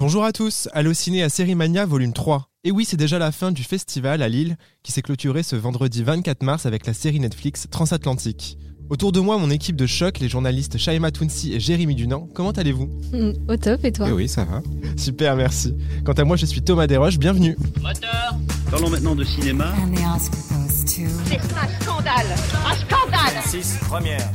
Bonjour 0.00 0.24
à 0.24 0.30
tous, 0.30 0.68
Allociné 0.74 1.24
à 1.24 1.28
Sérimania 1.28 1.84
volume 1.84 2.12
3. 2.12 2.50
Et 2.62 2.70
oui, 2.70 2.84
c'est 2.84 2.96
déjà 2.96 3.18
la 3.18 3.32
fin 3.32 3.50
du 3.50 3.64
festival 3.64 4.22
à 4.22 4.28
Lille 4.28 4.56
qui 4.84 4.92
s'est 4.92 5.02
clôturé 5.02 5.42
ce 5.42 5.56
vendredi 5.56 6.04
24 6.04 6.44
mars 6.44 6.66
avec 6.66 6.86
la 6.86 6.94
série 6.94 7.18
Netflix 7.18 7.66
Transatlantique. 7.68 8.58
Autour 8.90 9.10
de 9.10 9.18
moi, 9.18 9.38
mon 9.38 9.50
équipe 9.50 9.74
de 9.74 9.86
choc, 9.86 10.20
les 10.20 10.28
journalistes 10.28 10.78
Shaima 10.78 11.10
Tounsi 11.10 11.52
et 11.52 11.58
Jérémy 11.58 11.96
Dunant. 11.96 12.28
Comment 12.32 12.52
allez-vous? 12.52 12.88
Au 13.48 13.56
top, 13.56 13.84
et 13.84 13.90
toi? 13.90 14.06
Eh 14.08 14.12
oui, 14.12 14.28
ça 14.28 14.44
va. 14.44 14.62
Super, 14.96 15.34
merci. 15.34 15.74
Quant 16.04 16.12
à 16.12 16.22
moi, 16.22 16.36
je 16.36 16.46
suis 16.46 16.62
Thomas 16.62 16.86
Desroches, 16.86 17.18
bienvenue. 17.18 17.56
Moteur 17.82 18.36
Parlons 18.70 18.90
maintenant 18.90 19.16
de 19.16 19.24
cinéma. 19.24 19.74
To. 19.74 20.30
C'est 20.86 21.02
un 21.02 21.80
scandale 21.80 22.26
Un 22.66 22.74
scandale 22.76 23.42
6 23.44 23.78
première. 23.88 24.30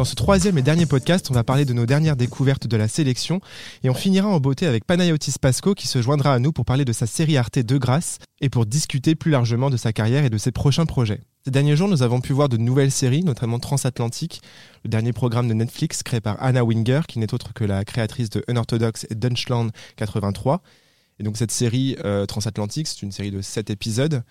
Dans 0.00 0.06
ce 0.06 0.14
troisième 0.14 0.56
et 0.56 0.62
dernier 0.62 0.86
podcast, 0.86 1.26
on 1.30 1.34
va 1.34 1.44
parler 1.44 1.66
de 1.66 1.74
nos 1.74 1.84
dernières 1.84 2.16
découvertes 2.16 2.66
de 2.66 2.76
la 2.78 2.88
sélection 2.88 3.42
et 3.82 3.90
on 3.90 3.94
finira 3.94 4.26
en 4.28 4.40
beauté 4.40 4.66
avec 4.66 4.86
Panayotis 4.86 5.34
Pasco 5.38 5.74
qui 5.74 5.86
se 5.86 6.00
joindra 6.00 6.32
à 6.32 6.38
nous 6.38 6.52
pour 6.52 6.64
parler 6.64 6.86
de 6.86 6.92
sa 6.94 7.06
série 7.06 7.36
Arte 7.36 7.58
De 7.58 7.76
Grâce 7.76 8.16
et 8.40 8.48
pour 8.48 8.64
discuter 8.64 9.14
plus 9.14 9.30
largement 9.30 9.68
de 9.68 9.76
sa 9.76 9.92
carrière 9.92 10.24
et 10.24 10.30
de 10.30 10.38
ses 10.38 10.52
prochains 10.52 10.86
projets. 10.86 11.20
Ces 11.44 11.50
derniers 11.50 11.76
jours, 11.76 11.86
nous 11.86 12.02
avons 12.02 12.22
pu 12.22 12.32
voir 12.32 12.48
de 12.48 12.56
nouvelles 12.56 12.90
séries, 12.90 13.22
notamment 13.24 13.58
Transatlantique, 13.58 14.40
le 14.84 14.88
dernier 14.88 15.12
programme 15.12 15.48
de 15.48 15.52
Netflix 15.52 16.02
créé 16.02 16.22
par 16.22 16.42
Anna 16.42 16.64
Winger, 16.64 17.02
qui 17.06 17.18
n'est 17.18 17.34
autre 17.34 17.52
que 17.52 17.64
la 17.64 17.84
créatrice 17.84 18.30
de 18.30 18.42
Unorthodox 18.48 19.06
et 19.10 19.14
Deutschland 19.14 19.68
83. 19.96 20.62
Et 21.18 21.24
donc 21.24 21.36
cette 21.36 21.52
série 21.52 21.96
euh, 22.06 22.24
Transatlantique, 22.24 22.86
c'est 22.86 23.02
une 23.02 23.12
série 23.12 23.32
de 23.32 23.42
7 23.42 23.68
épisodes 23.68 24.22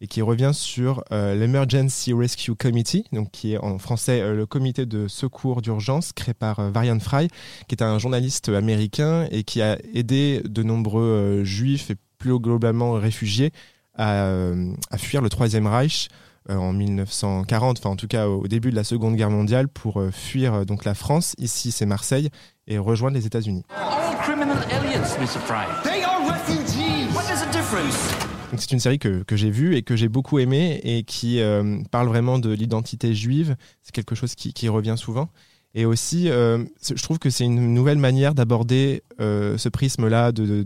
et 0.00 0.06
qui 0.06 0.22
revient 0.22 0.52
sur 0.52 1.02
euh, 1.10 1.34
l'Emergency 1.34 2.12
Rescue 2.12 2.54
Committee, 2.54 3.04
donc 3.12 3.30
qui 3.32 3.54
est 3.54 3.58
en 3.58 3.78
français 3.78 4.20
euh, 4.20 4.34
le 4.34 4.46
comité 4.46 4.86
de 4.86 5.08
secours 5.08 5.60
d'urgence 5.60 6.12
créé 6.12 6.34
par 6.34 6.60
euh, 6.60 6.70
Varian 6.70 7.00
Fry, 7.00 7.28
qui 7.66 7.74
est 7.74 7.82
un 7.82 7.98
journaliste 7.98 8.48
américain 8.48 9.26
et 9.30 9.42
qui 9.42 9.60
a 9.60 9.76
aidé 9.94 10.40
de 10.44 10.62
nombreux 10.62 11.02
euh, 11.02 11.44
juifs 11.44 11.90
et 11.90 11.96
plus 12.18 12.38
globalement 12.38 12.92
réfugiés 12.92 13.50
à, 13.96 14.22
euh, 14.26 14.72
à 14.90 14.98
fuir 14.98 15.20
le 15.20 15.28
Troisième 15.28 15.66
Reich 15.66 16.08
euh, 16.50 16.56
en 16.56 16.72
1940, 16.72 17.78
enfin 17.78 17.90
en 17.90 17.96
tout 17.96 18.06
cas 18.06 18.28
au 18.28 18.46
début 18.46 18.70
de 18.70 18.76
la 18.76 18.84
Seconde 18.84 19.16
Guerre 19.16 19.30
mondiale, 19.30 19.68
pour 19.68 20.00
euh, 20.00 20.10
fuir 20.12 20.54
euh, 20.54 20.64
donc 20.64 20.84
la 20.84 20.94
France, 20.94 21.34
ici 21.38 21.72
c'est 21.72 21.86
Marseille, 21.86 22.30
et 22.68 22.78
rejoindre 22.78 23.16
les 23.16 23.26
États-Unis. 23.26 23.64
All 23.70 24.16
criminal 24.22 24.58
aliens, 24.70 25.16
Mr. 25.20 25.40
Fry. 25.40 25.66
They 25.82 26.04
are 26.04 26.20
refugees. 26.30 27.12
What 27.14 27.24
is 27.32 27.40
the 27.44 27.50
difference? 27.50 28.27
C'est 28.56 28.72
une 28.72 28.80
série 28.80 28.98
que, 28.98 29.22
que 29.22 29.36
j'ai 29.36 29.50
vue 29.50 29.76
et 29.76 29.82
que 29.82 29.96
j'ai 29.96 30.08
beaucoup 30.08 30.38
aimée 30.38 30.80
et 30.82 31.02
qui 31.02 31.40
euh, 31.40 31.82
parle 31.90 32.08
vraiment 32.08 32.38
de 32.38 32.50
l'identité 32.50 33.14
juive. 33.14 33.56
C'est 33.82 33.92
quelque 33.92 34.14
chose 34.14 34.34
qui, 34.34 34.68
revient 34.68 34.94
souvent. 34.96 35.28
Et 35.74 35.84
aussi, 35.84 36.30
euh, 36.30 36.64
je 36.82 37.02
trouve 37.02 37.18
que 37.18 37.30
c'est 37.30 37.44
une 37.44 37.74
nouvelle 37.74 37.98
manière 37.98 38.34
d'aborder 38.34 39.02
euh, 39.20 39.58
ce 39.58 39.68
prisme-là 39.68 40.32
de, 40.32 40.64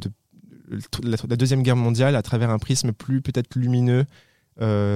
la, 1.03 1.37
Deuxième 1.37 1.63
Guerre 1.63 1.77
mondiale 1.77 2.15
à 2.15 2.23
travers 2.23 2.51
un 2.51 2.59
prisme 2.59 2.93
plus 2.93 3.21
peut-être 3.21 3.55
lumineux, 3.57 4.05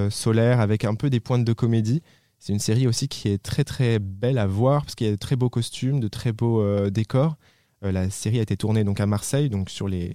solaire, 0.09 0.61
avec 0.61 0.85
un 0.85 0.95
peu 0.95 1.09
des 1.09 1.19
pointes 1.19 1.43
de 1.43 1.53
comédie. 1.53 2.01
C'est 2.39 2.53
une 2.53 2.59
série 2.59 2.87
aussi 2.87 3.07
qui 3.07 3.27
est 3.27 3.41
très 3.41 3.63
très 3.63 3.99
belle 3.99 4.37
à 4.37 4.47
voir 4.47 4.83
parce 4.83 4.95
qu'il 4.95 5.07
y 5.07 5.09
a 5.09 5.13
de 5.13 5.19
très 5.19 5.35
beaux 5.35 5.49
costumes, 5.49 5.99
de 5.99 6.07
très 6.07 6.31
beaux 6.31 6.89
décors. 6.89 7.35
La 7.81 8.09
série 8.09 8.39
a 8.39 8.41
été 8.41 8.55
tournée 8.55 8.83
donc 8.83 8.99
à 8.99 9.05
Marseille, 9.05 9.49
donc 9.49 9.69
sur 9.69 9.87
les, 9.87 10.13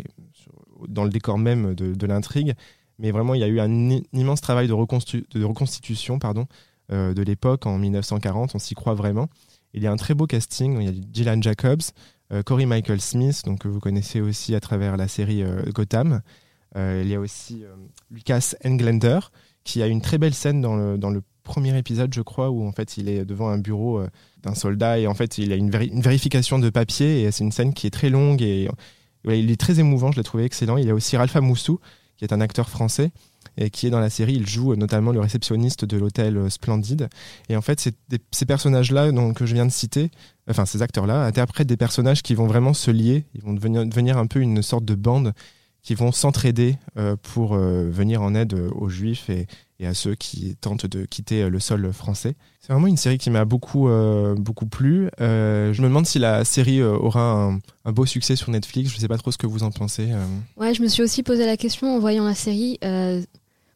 dans 0.88 1.04
le 1.04 1.10
décor 1.10 1.38
même 1.38 1.74
de, 1.74 2.06
l'intrigue. 2.06 2.54
Mais 2.98 3.10
vraiment, 3.10 3.34
il 3.34 3.40
y 3.40 3.44
a 3.44 3.48
eu 3.48 3.60
un 3.60 3.90
immense 4.12 4.40
travail 4.40 4.68
de, 4.68 4.72
reconstu- 4.72 5.24
de 5.30 5.44
reconstitution 5.44 6.18
euh, 6.92 7.14
de 7.14 7.22
l'époque 7.22 7.66
en 7.66 7.78
1940. 7.78 8.54
On 8.54 8.58
s'y 8.58 8.74
croit 8.74 8.94
vraiment. 8.94 9.28
Il 9.74 9.82
y 9.82 9.86
a 9.86 9.92
un 9.92 9.96
très 9.96 10.14
beau 10.14 10.26
casting. 10.26 10.80
Il 10.80 10.84
y 10.84 10.88
a 10.88 11.02
Gillian 11.12 11.40
Jacobs, 11.40 11.82
euh, 12.32 12.42
Corey 12.42 12.66
Michael 12.66 13.00
Smith, 13.00 13.42
donc, 13.44 13.60
que 13.60 13.68
vous 13.68 13.80
connaissez 13.80 14.20
aussi 14.20 14.54
à 14.54 14.60
travers 14.60 14.96
la 14.96 15.08
série 15.08 15.42
euh, 15.42 15.62
Gotham. 15.72 16.20
Euh, 16.76 17.02
il 17.04 17.10
y 17.10 17.14
a 17.14 17.20
aussi 17.20 17.64
Lucas 18.10 18.54
Englender, 18.64 19.18
qui 19.64 19.82
a 19.82 19.86
une 19.86 20.00
très 20.00 20.18
belle 20.18 20.34
scène 20.34 20.60
dans 20.60 20.76
le, 20.76 20.96
dans 20.96 21.10
le 21.10 21.22
premier 21.42 21.76
épisode, 21.76 22.14
je 22.14 22.22
crois, 22.22 22.50
où 22.50 22.66
en 22.66 22.72
fait 22.72 22.96
il 22.96 23.08
est 23.08 23.24
devant 23.24 23.48
un 23.48 23.58
bureau 23.58 24.02
d'un 24.42 24.54
soldat 24.54 24.98
et 24.98 25.06
en 25.06 25.14
fait 25.14 25.38
il 25.38 25.52
a 25.52 25.56
une 25.56 25.70
vérification 25.70 26.58
de 26.58 26.70
papier 26.70 27.22
et 27.22 27.30
c'est 27.32 27.42
une 27.44 27.52
scène 27.52 27.74
qui 27.74 27.88
est 27.88 27.90
très 27.90 28.10
longue 28.10 28.40
et 28.40 28.68
il 29.26 29.50
est 29.50 29.60
très 29.60 29.78
émouvant, 29.80 30.12
je 30.12 30.16
l'ai 30.16 30.24
trouvé 30.24 30.44
excellent. 30.44 30.76
Il 30.76 30.86
y 30.86 30.90
a 30.90 30.94
aussi 30.94 31.16
Ralph 31.16 31.36
Amoussou, 31.36 31.78
qui 32.16 32.24
est 32.24 32.32
un 32.32 32.40
acteur 32.40 32.68
français 32.68 33.10
et 33.56 33.70
qui 33.70 33.86
est 33.86 33.90
dans 33.90 34.00
la 34.00 34.10
série. 34.10 34.34
Il 34.34 34.46
joue 34.46 34.72
euh, 34.72 34.76
notamment 34.76 35.12
le 35.12 35.20
réceptionniste 35.20 35.84
de 35.84 35.96
l'hôtel 35.96 36.36
euh, 36.36 36.48
Splendide. 36.48 37.08
Et 37.48 37.56
en 37.56 37.62
fait, 37.62 37.90
ces 38.30 38.46
personnages-là 38.46 39.10
que 39.34 39.46
je 39.46 39.54
viens 39.54 39.66
de 39.66 39.72
citer, 39.72 40.10
enfin 40.48 40.64
ces 40.64 40.82
acteurs-là, 40.82 41.24
interprètent 41.24 41.68
des 41.68 41.76
personnages 41.76 42.22
qui 42.22 42.34
vont 42.34 42.46
vraiment 42.46 42.74
se 42.74 42.90
lier. 42.90 43.26
Ils 43.34 43.42
vont 43.42 43.52
devenir, 43.52 43.84
devenir 43.86 44.18
un 44.18 44.26
peu 44.26 44.40
une 44.40 44.62
sorte 44.62 44.84
de 44.84 44.94
bande 44.94 45.32
qui 45.82 45.94
vont 45.94 46.12
s'entraider 46.12 46.76
euh, 46.96 47.16
pour 47.20 47.54
euh, 47.54 47.88
venir 47.90 48.22
en 48.22 48.34
aide 48.34 48.54
euh, 48.54 48.70
aux 48.74 48.88
juifs 48.88 49.28
et, 49.30 49.46
et 49.80 49.86
à 49.86 49.94
ceux 49.94 50.14
qui 50.14 50.54
tentent 50.60 50.86
de 50.86 51.04
quitter 51.06 51.48
le 51.48 51.58
sol 51.58 51.92
français. 51.92 52.34
C'est 52.60 52.72
vraiment 52.72 52.86
une 52.86 52.96
série 52.96 53.18
qui 53.18 53.30
m'a 53.30 53.44
beaucoup, 53.44 53.88
euh, 53.88 54.36
beaucoup 54.36 54.66
plu. 54.66 55.08
Euh, 55.20 55.72
je 55.72 55.82
me 55.82 55.88
demande 55.88 56.06
si 56.06 56.20
la 56.20 56.44
série 56.44 56.80
aura 56.82 57.32
un, 57.32 57.58
un 57.84 57.92
beau 57.92 58.06
succès 58.06 58.36
sur 58.36 58.50
Netflix. 58.50 58.90
Je 58.90 58.96
ne 58.96 59.00
sais 59.00 59.08
pas 59.08 59.18
trop 59.18 59.32
ce 59.32 59.38
que 59.38 59.48
vous 59.48 59.64
en 59.64 59.72
pensez. 59.72 60.08
Ouais, 60.56 60.72
je 60.72 60.82
me 60.82 60.86
suis 60.88 61.02
aussi 61.02 61.24
posé 61.24 61.46
la 61.46 61.56
question 61.56 61.96
en 61.96 61.98
voyant 61.98 62.24
la 62.24 62.36
série. 62.36 62.78
Euh, 62.84 63.20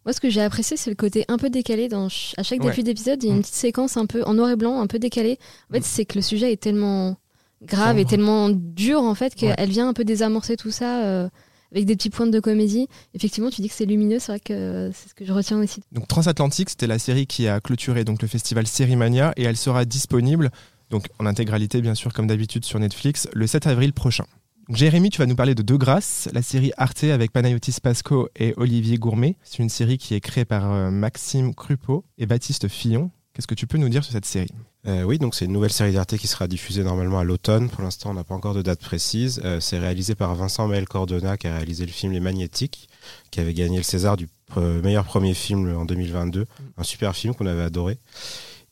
moi, 0.05 0.13
ce 0.13 0.21
que 0.21 0.31
j'ai 0.31 0.43
apprécié, 0.43 0.77
c'est 0.77 0.91
le 0.91 0.95
côté 0.95 1.25
un 1.27 1.37
peu 1.39 1.51
décalé. 1.51 1.89
Dans 1.89 2.09
ch- 2.09 2.35
à 2.37 2.45
chaque 2.45 2.63
Ouais. 2.63 2.71
début 2.71 2.85
d'épisode, 2.85 3.21
il 3.25 3.27
y 3.27 3.31
a 3.31 3.33
Mm. 3.33 3.37
une 3.39 3.43
petite 3.43 3.55
séquence 3.57 3.97
un 3.97 4.07
peu 4.07 4.23
en 4.23 4.35
noir 4.35 4.51
et 4.51 4.57
blanc, 4.57 4.81
un 4.81 4.87
peu 4.87 5.01
décalée. 5.01 5.39
En 5.71 5.73
fait, 5.75 5.81
Mm. 5.81 5.85
c'est 5.85 6.05
que 6.05 6.15
le 6.19 6.23
sujet 6.23 6.53
est 6.53 6.63
tellement 6.63 7.17
grave 7.63 7.99
et 7.99 8.05
tellement 8.05 8.51
dur, 8.51 9.01
en 9.01 9.17
fait, 9.17 9.35
qu'elle 9.35 9.59
Ouais. 9.59 9.67
vient 9.67 9.89
un 9.89 9.95
peu 9.95 10.05
désamorcer 10.05 10.57
tout 10.57 10.71
ça 10.71 11.29
avec 11.77 11.87
des 11.87 11.97
petits 11.97 12.11
points 12.11 12.27
de 12.27 12.41
comédie. 12.41 12.89
Effectivement, 13.15 13.51
tu 13.51 13.61
dis 13.61 13.69
que 13.69 13.75
c'est 13.75 13.85
lumineux, 13.85 14.19
c'est 14.19 14.33
vrai 14.33 14.41
que 14.41 14.91
c'est 14.95 15.11
ce 15.11 15.15
que 15.15 15.25
je 15.25 15.33
retiens 15.33 15.63
aussi. 15.63 15.83
Donc 15.93 16.09
Transatlantique, 16.09 16.71
c'était 16.71 16.87
la 16.87 16.99
série 16.99 17.27
qui 17.27 17.49
a 17.49 17.61
clôturé 17.61 18.05
donc 18.05 18.23
le 18.23 18.29
festival 18.29 18.67
Sérimania 18.67 19.33
et 19.37 19.45
elle 19.45 19.57
sera 19.57 19.85
disponible 19.85 20.51
donc 20.91 21.09
en 21.19 21.27
intégralité 21.27 21.81
bien 21.81 21.95
sûr 21.95 22.13
comme 22.13 22.29
d'habitude 22.29 22.65
sur 22.65 22.79
Netflix 22.79 23.29
le 23.33 23.47
7 23.47 23.67
avril 23.67 23.93
prochain. 23.93 24.25
Jérémy, 24.69 25.11
tu 25.11 25.19
vas 25.19 25.27
nous 25.27 25.37
parler 25.37 25.55
de 25.55 25.63
De 25.63 25.77
Grâce, 25.77 26.29
la 26.33 26.43
série 26.43 26.73
Arte 26.77 27.05
avec 27.05 27.31
Panayotis 27.31 27.77
Pasco 27.81 28.29
et 28.35 28.53
Olivier 28.57 28.97
Gourmet. 28.99 29.37
C'est 29.45 29.59
une 29.59 29.69
série 29.69 29.97
qui 29.97 30.15
est 30.15 30.21
créée 30.21 30.45
par 30.45 30.73
euh, 30.73 30.91
Maxime 30.91 31.55
Crupeau 31.55 32.05
et 32.19 32.27
Baptiste 32.27 32.67
Fillon. 32.67 33.11
Qu'est-ce 33.37 33.47
que 33.47 33.55
tu 33.55 33.67
peux 33.67 33.77
nous 33.77 33.91
dire 33.91 34.03
sur 34.03 34.15
cette 34.15 34.25
série? 34.25 34.49
Euh, 34.87 35.03
oui, 35.03 35.19
donc 35.19 35.35
c'est 35.35 35.45
une 35.45 35.53
nouvelle 35.53 35.73
série 35.73 35.93
d'Arte 35.93 36.17
qui 36.17 36.27
sera 36.27 36.49
diffusée 36.49 36.83
normalement 36.83 37.19
à 37.19 37.25
l'automne. 37.25 37.69
Pour 37.69 37.83
l'instant, 37.83 38.11
on 38.11 38.15
n'a 38.15 38.25
pas 38.25 38.35
encore 38.35 38.55
de 38.55 38.63
date 38.63 38.81
précise. 38.81 39.43
Euh, 39.45 39.61
c'est 39.61 39.79
réalisé 39.79 40.15
par 40.15 40.35
Vincent 40.35 40.67
Maël 40.67 40.89
Cordona, 40.89 41.37
qui 41.37 41.47
a 41.47 41.55
réalisé 41.55 41.85
le 41.85 41.93
film 41.93 42.15
Les 42.15 42.21
Magnétiques, 42.21 42.89
qui 43.31 43.41
avait 43.41 43.53
gagné 43.53 43.77
le 43.77 43.83
César 43.83 44.17
du 44.17 44.27
meilleur 44.57 45.05
premier 45.05 45.35
film 45.35 45.77
en 45.77 45.85
2022. 45.85 46.47
Un 46.79 46.83
super 46.83 47.15
film 47.15 47.35
qu'on 47.35 47.45
avait 47.45 47.65
adoré. 47.65 47.99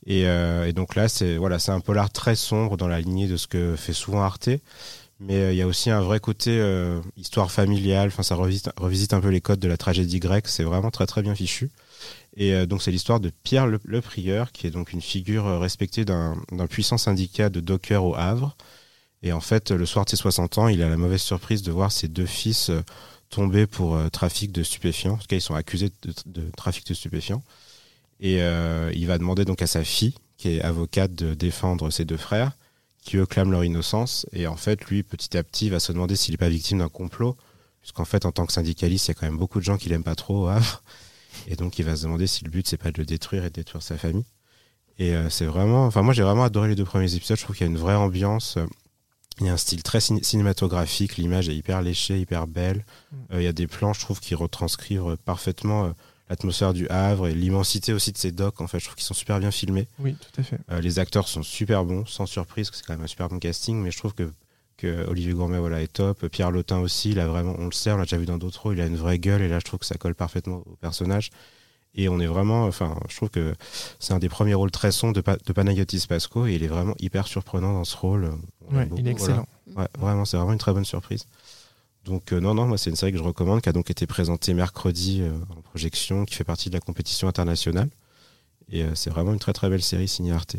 Et, 0.07 0.27
euh, 0.27 0.67
et 0.67 0.73
donc 0.73 0.95
là, 0.95 1.09
c'est 1.09 1.37
voilà, 1.37 1.59
un 1.69 1.81
polar 1.81 2.11
très 2.11 2.35
sombre 2.35 2.77
dans 2.77 2.89
la 2.89 3.01
lignée 3.01 3.27
de 3.27 3.37
ce 3.37 3.47
que 3.47 3.77
fait 3.77 3.93
souvent 3.93 4.23
Arte. 4.23 4.49
Mais 5.21 5.37
euh, 5.37 5.53
il 5.53 5.57
y 5.57 5.63
a 5.63 5.67
aussi 5.67 5.91
un 5.91 6.01
vrai 6.01 6.21
côté 6.21 6.59
euh, 6.59 7.01
histoire 7.17 7.51
familiale. 7.51 8.09
Enfin, 8.09 8.23
ça 8.23 8.35
revisite, 8.35 8.71
revisite 8.77 9.15
un 9.15 9.21
peu 9.21 9.29
les 9.29 9.41
codes 9.41 9.61
de 9.61 9.69
la 9.69 9.77
tragédie 9.77 10.21
grecque. 10.21 10.49
C'est 10.49 10.65
vraiment 10.65 10.91
très 10.91 11.07
très 11.07 11.23
bien 11.23 11.35
fichu. 11.35 11.71
Et 12.37 12.55
euh, 12.55 12.67
donc 12.67 12.83
c'est 12.83 12.91
l'histoire 12.91 13.21
de 13.21 13.31
Pierre 13.43 13.67
le, 13.67 14.01
Prieur, 14.01 14.53
qui 14.53 14.67
est 14.67 14.71
donc 14.71 14.93
une 14.93 15.01
figure 15.01 15.47
euh, 15.47 15.59
respectée 15.59 16.05
d'un 16.05 16.37
puissant 16.69 16.99
syndicat 16.99 17.49
de 17.49 17.61
dockers 17.61 18.05
au 18.05 18.15
Havre. 18.15 18.57
Et 19.23 19.33
en 19.33 19.41
fait, 19.41 19.71
le 19.71 19.87
soir 19.87 20.05
de 20.05 20.11
ses 20.11 20.17
60 20.17 20.59
ans, 20.59 20.69
il 20.69 20.83
a 20.83 20.89
la 20.89 20.97
mauvaise 20.97 21.23
surprise 21.23 21.63
de 21.63 21.73
voir 21.73 21.93
ses 21.93 22.09
deux 22.09 22.27
fils 22.27 22.71
euh, 22.71 22.83
tomber 23.31 23.67
pour 23.67 23.99
trafic 24.13 24.53
de 24.53 24.63
stupéfiants. 24.63 25.15
En 25.15 25.17
tout 25.17 25.27
cas, 25.27 25.37
ils 25.37 25.41
sont 25.41 25.55
accusés 25.55 25.91
de, 26.27 26.51
trafic 26.57 26.87
de 26.87 26.95
stupéfiants. 26.95 27.43
Et 28.21 28.37
il 28.37 29.07
va 29.09 29.19
demander 29.19 29.45
donc 29.45 29.61
à 29.61 29.67
sa 29.67 29.83
fille, 29.83 30.15
qui 30.37 30.51
est 30.51 30.61
avocate, 30.61 31.13
de 31.15 31.35
défendre 31.35 31.91
ses 31.91 32.05
deux 32.05 32.17
frères, 32.17 32.53
qui 33.03 33.17
eux 33.17 33.27
clament 33.27 33.51
leur 33.51 33.65
innocence. 33.65 34.25
Et 34.33 34.47
en 34.47 34.55
fait, 34.55 34.85
lui, 34.85 35.03
petit 35.03 35.37
à 35.37 35.43
petit, 35.43 35.69
va 35.69 35.81
se 35.81 35.91
demander 35.91 36.15
s'il 36.15 36.35
n'est 36.35 36.39
pas 36.39 36.49
victime 36.49 36.79
d'un 36.79 36.89
complot. 36.89 37.37
Puisqu'en 37.81 38.05
fait, 38.05 38.25
en 38.25 38.31
tant 38.31 38.47
que 38.47 38.53
syndicaliste, 38.53 39.09
il 39.09 39.11
y 39.11 39.13
a 39.13 39.15
quand 39.15 39.27
même 39.27 39.39
beaucoup 39.39 39.59
de 39.59 39.65
gens 39.65 39.79
qui 39.79 39.89
l'aiment 39.89 40.05
pas 40.05 40.15
trop 40.15 40.45
au 40.45 40.47
Havre. 40.47 40.81
Et 41.49 41.57
donc, 41.57 41.79
il 41.79 41.85
va 41.85 41.97
se 41.97 42.03
demander 42.05 42.27
si 42.27 42.45
le 42.45 42.51
but, 42.51 42.67
c'est 42.67 42.77
pas 42.77 42.91
de 42.93 42.99
le 42.99 43.05
détruire 43.07 43.45
et 43.45 43.49
de 43.51 43.55
détruire 43.55 43.83
sa 43.83 43.97
famille. 43.99 44.25
Et 44.99 45.15
euh, 45.15 45.29
c'est 45.31 45.47
vraiment. 45.47 45.87
Enfin, 45.87 46.03
moi, 46.03 46.15
j'ai 46.15 46.23
vraiment 46.23 46.45
adoré 46.45 46.69
les 46.69 46.75
deux 46.77 46.85
premiers 46.85 47.15
épisodes. 47.15 47.37
Je 47.37 47.43
trouve 47.43 47.57
qu'il 47.57 47.67
y 47.67 47.69
a 47.69 47.73
une 47.73 47.79
vraie 47.79 47.97
ambiance. 47.97 48.57
euh, 48.59 48.67
Il 49.41 49.47
y 49.47 49.49
a 49.49 49.53
un 49.53 49.57
style 49.57 49.83
très 49.83 49.99
ciné- 49.99 50.23
cinématographique. 50.23 51.17
L'image 51.17 51.49
est 51.49 51.57
hyper 51.57 51.83
léchée, 51.83 52.21
hyper 52.21 52.47
belle. 52.47 52.85
Euh, 53.33 53.41
il 53.41 53.45
y 53.45 53.49
a 53.49 53.53
des 53.53 53.67
plans, 53.67 53.93
je 53.93 54.01
trouve, 54.01 54.21
qui 54.21 54.35
retranscrivent 54.37 55.17
parfaitement 55.25 55.87
euh, 55.87 55.91
l'atmosphère 56.31 56.73
du 56.73 56.89
Havre 56.89 57.27
et 57.27 57.35
l'immensité 57.35 57.93
aussi 57.93 58.13
de 58.13 58.19
ces 58.19 58.31
docks. 58.31 58.61
En 58.61 58.69
fait, 58.69 58.79
je 58.79 58.85
trouve 58.85 58.95
qu'ils 58.95 59.05
sont 59.05 59.15
super 59.15 59.41
bien 59.41 59.51
filmés. 59.51 59.89
Oui, 59.99 60.15
tout 60.15 60.41
à 60.41 60.45
fait. 60.45 60.59
Euh, 60.71 60.81
les 60.81 61.01
acteurs 61.01 61.27
sont 61.27 61.43
super 61.43 61.85
bons, 61.85 62.07
sans 62.07 62.27
surprise, 62.27 62.69
parce 62.71 62.81
que 62.81 62.87
c'est 62.87 62.87
quand 62.87 62.95
même 62.97 63.05
un 63.05 63.09
super 63.09 63.29
bon 63.29 63.41
casting. 63.41 63.83
Mais 63.83 63.91
je 63.91 63.99
trouve 63.99 64.15
que, 64.15 64.31
que 64.77 65.07
Olivier 65.09 65.33
Gourmet 65.33 65.59
voilà, 65.59 65.81
est 65.83 65.93
top. 65.93 66.27
Pierre 66.29 66.51
Lotin 66.51 66.79
aussi, 66.79 67.11
il 67.11 67.21
a 67.21 67.27
vraiment, 67.27 67.55
on 67.59 67.67
le 67.67 67.73
sait, 67.73 67.93
on 67.93 67.97
l'a 67.97 68.05
déjà 68.05 68.17
vu 68.19 68.27
dans 68.27 68.39
d'autres 68.39 68.61
rôles, 68.63 68.77
il 68.79 68.81
a 68.81 68.87
une 68.87 68.97
vraie 68.97 69.19
gueule. 69.19 69.43
Et 69.43 69.49
là, 69.49 69.59
je 69.59 69.65
trouve 69.65 69.79
que 69.81 69.87
ça 69.87 69.97
colle 69.97 70.15
parfaitement 70.15 70.63
au 70.67 70.77
personnage. 70.81 71.31
Et 71.97 72.09
on 72.09 72.19
est 72.19 72.27
vraiment, 72.27 72.65
enfin, 72.67 72.99
je 73.09 73.15
trouve 73.17 73.31
que 73.31 73.55
c'est 74.01 74.13
un 74.15 74.19
des 74.19 74.29
premiers 74.29 74.55
rôles 74.55 74.73
très 74.73 74.91
sombres 74.91 75.13
de, 75.15 75.21
Pa- 75.21 75.37
de 75.37 75.53
Panayotis 75.53 76.07
Pasco 76.09 76.45
et 76.47 76.55
il 76.55 76.65
est 76.65 76.69
vraiment 76.69 76.95
hyper 76.99 77.29
surprenant 77.29 77.73
dans 77.73 77.85
ce 77.85 77.97
rôle. 77.97 78.33
Ouais, 78.73 78.87
beaucoup, 78.87 79.01
il 79.01 79.07
est 79.07 79.13
excellent. 79.13 79.47
voilà. 79.67 79.89
Ouais, 79.95 80.01
vraiment, 80.01 80.25
c'est 80.25 80.37
vraiment 80.37 80.53
une 80.53 80.59
très 80.59 80.73
bonne 80.73 80.85
surprise. 80.85 81.27
Donc 82.05 82.33
euh, 82.33 82.41
non, 82.41 82.53
non, 82.53 82.67
moi 82.67 82.77
c'est 82.79 82.91
une 82.91 82.97
série 82.97 83.13
que 83.13 83.19
je 83.19 83.23
recommande, 83.23 83.61
qui 83.63 83.69
a 83.69 83.73
donc 83.73 83.91
été 83.91 84.07
présentée 84.07 84.55
mercredi 84.55 85.21
euh, 85.23 85.33
en 85.57 85.63
projection, 85.63 86.25
qui 86.25 86.35
fait 86.35 86.45
partie 86.45 86.69
de 86.69 86.75
la 86.75 86.81
compétition 86.81 87.29
internationale. 87.29 87.89
Et 88.71 88.83
euh, 88.83 88.95
c'est 88.95 89.11
vraiment 89.11 89.33
une 89.33 89.39
très 89.39 89.53
très 89.53 89.71
belle 89.71 89.83
série 89.83 90.09
signée 90.09 90.33
Arte. 90.33 90.57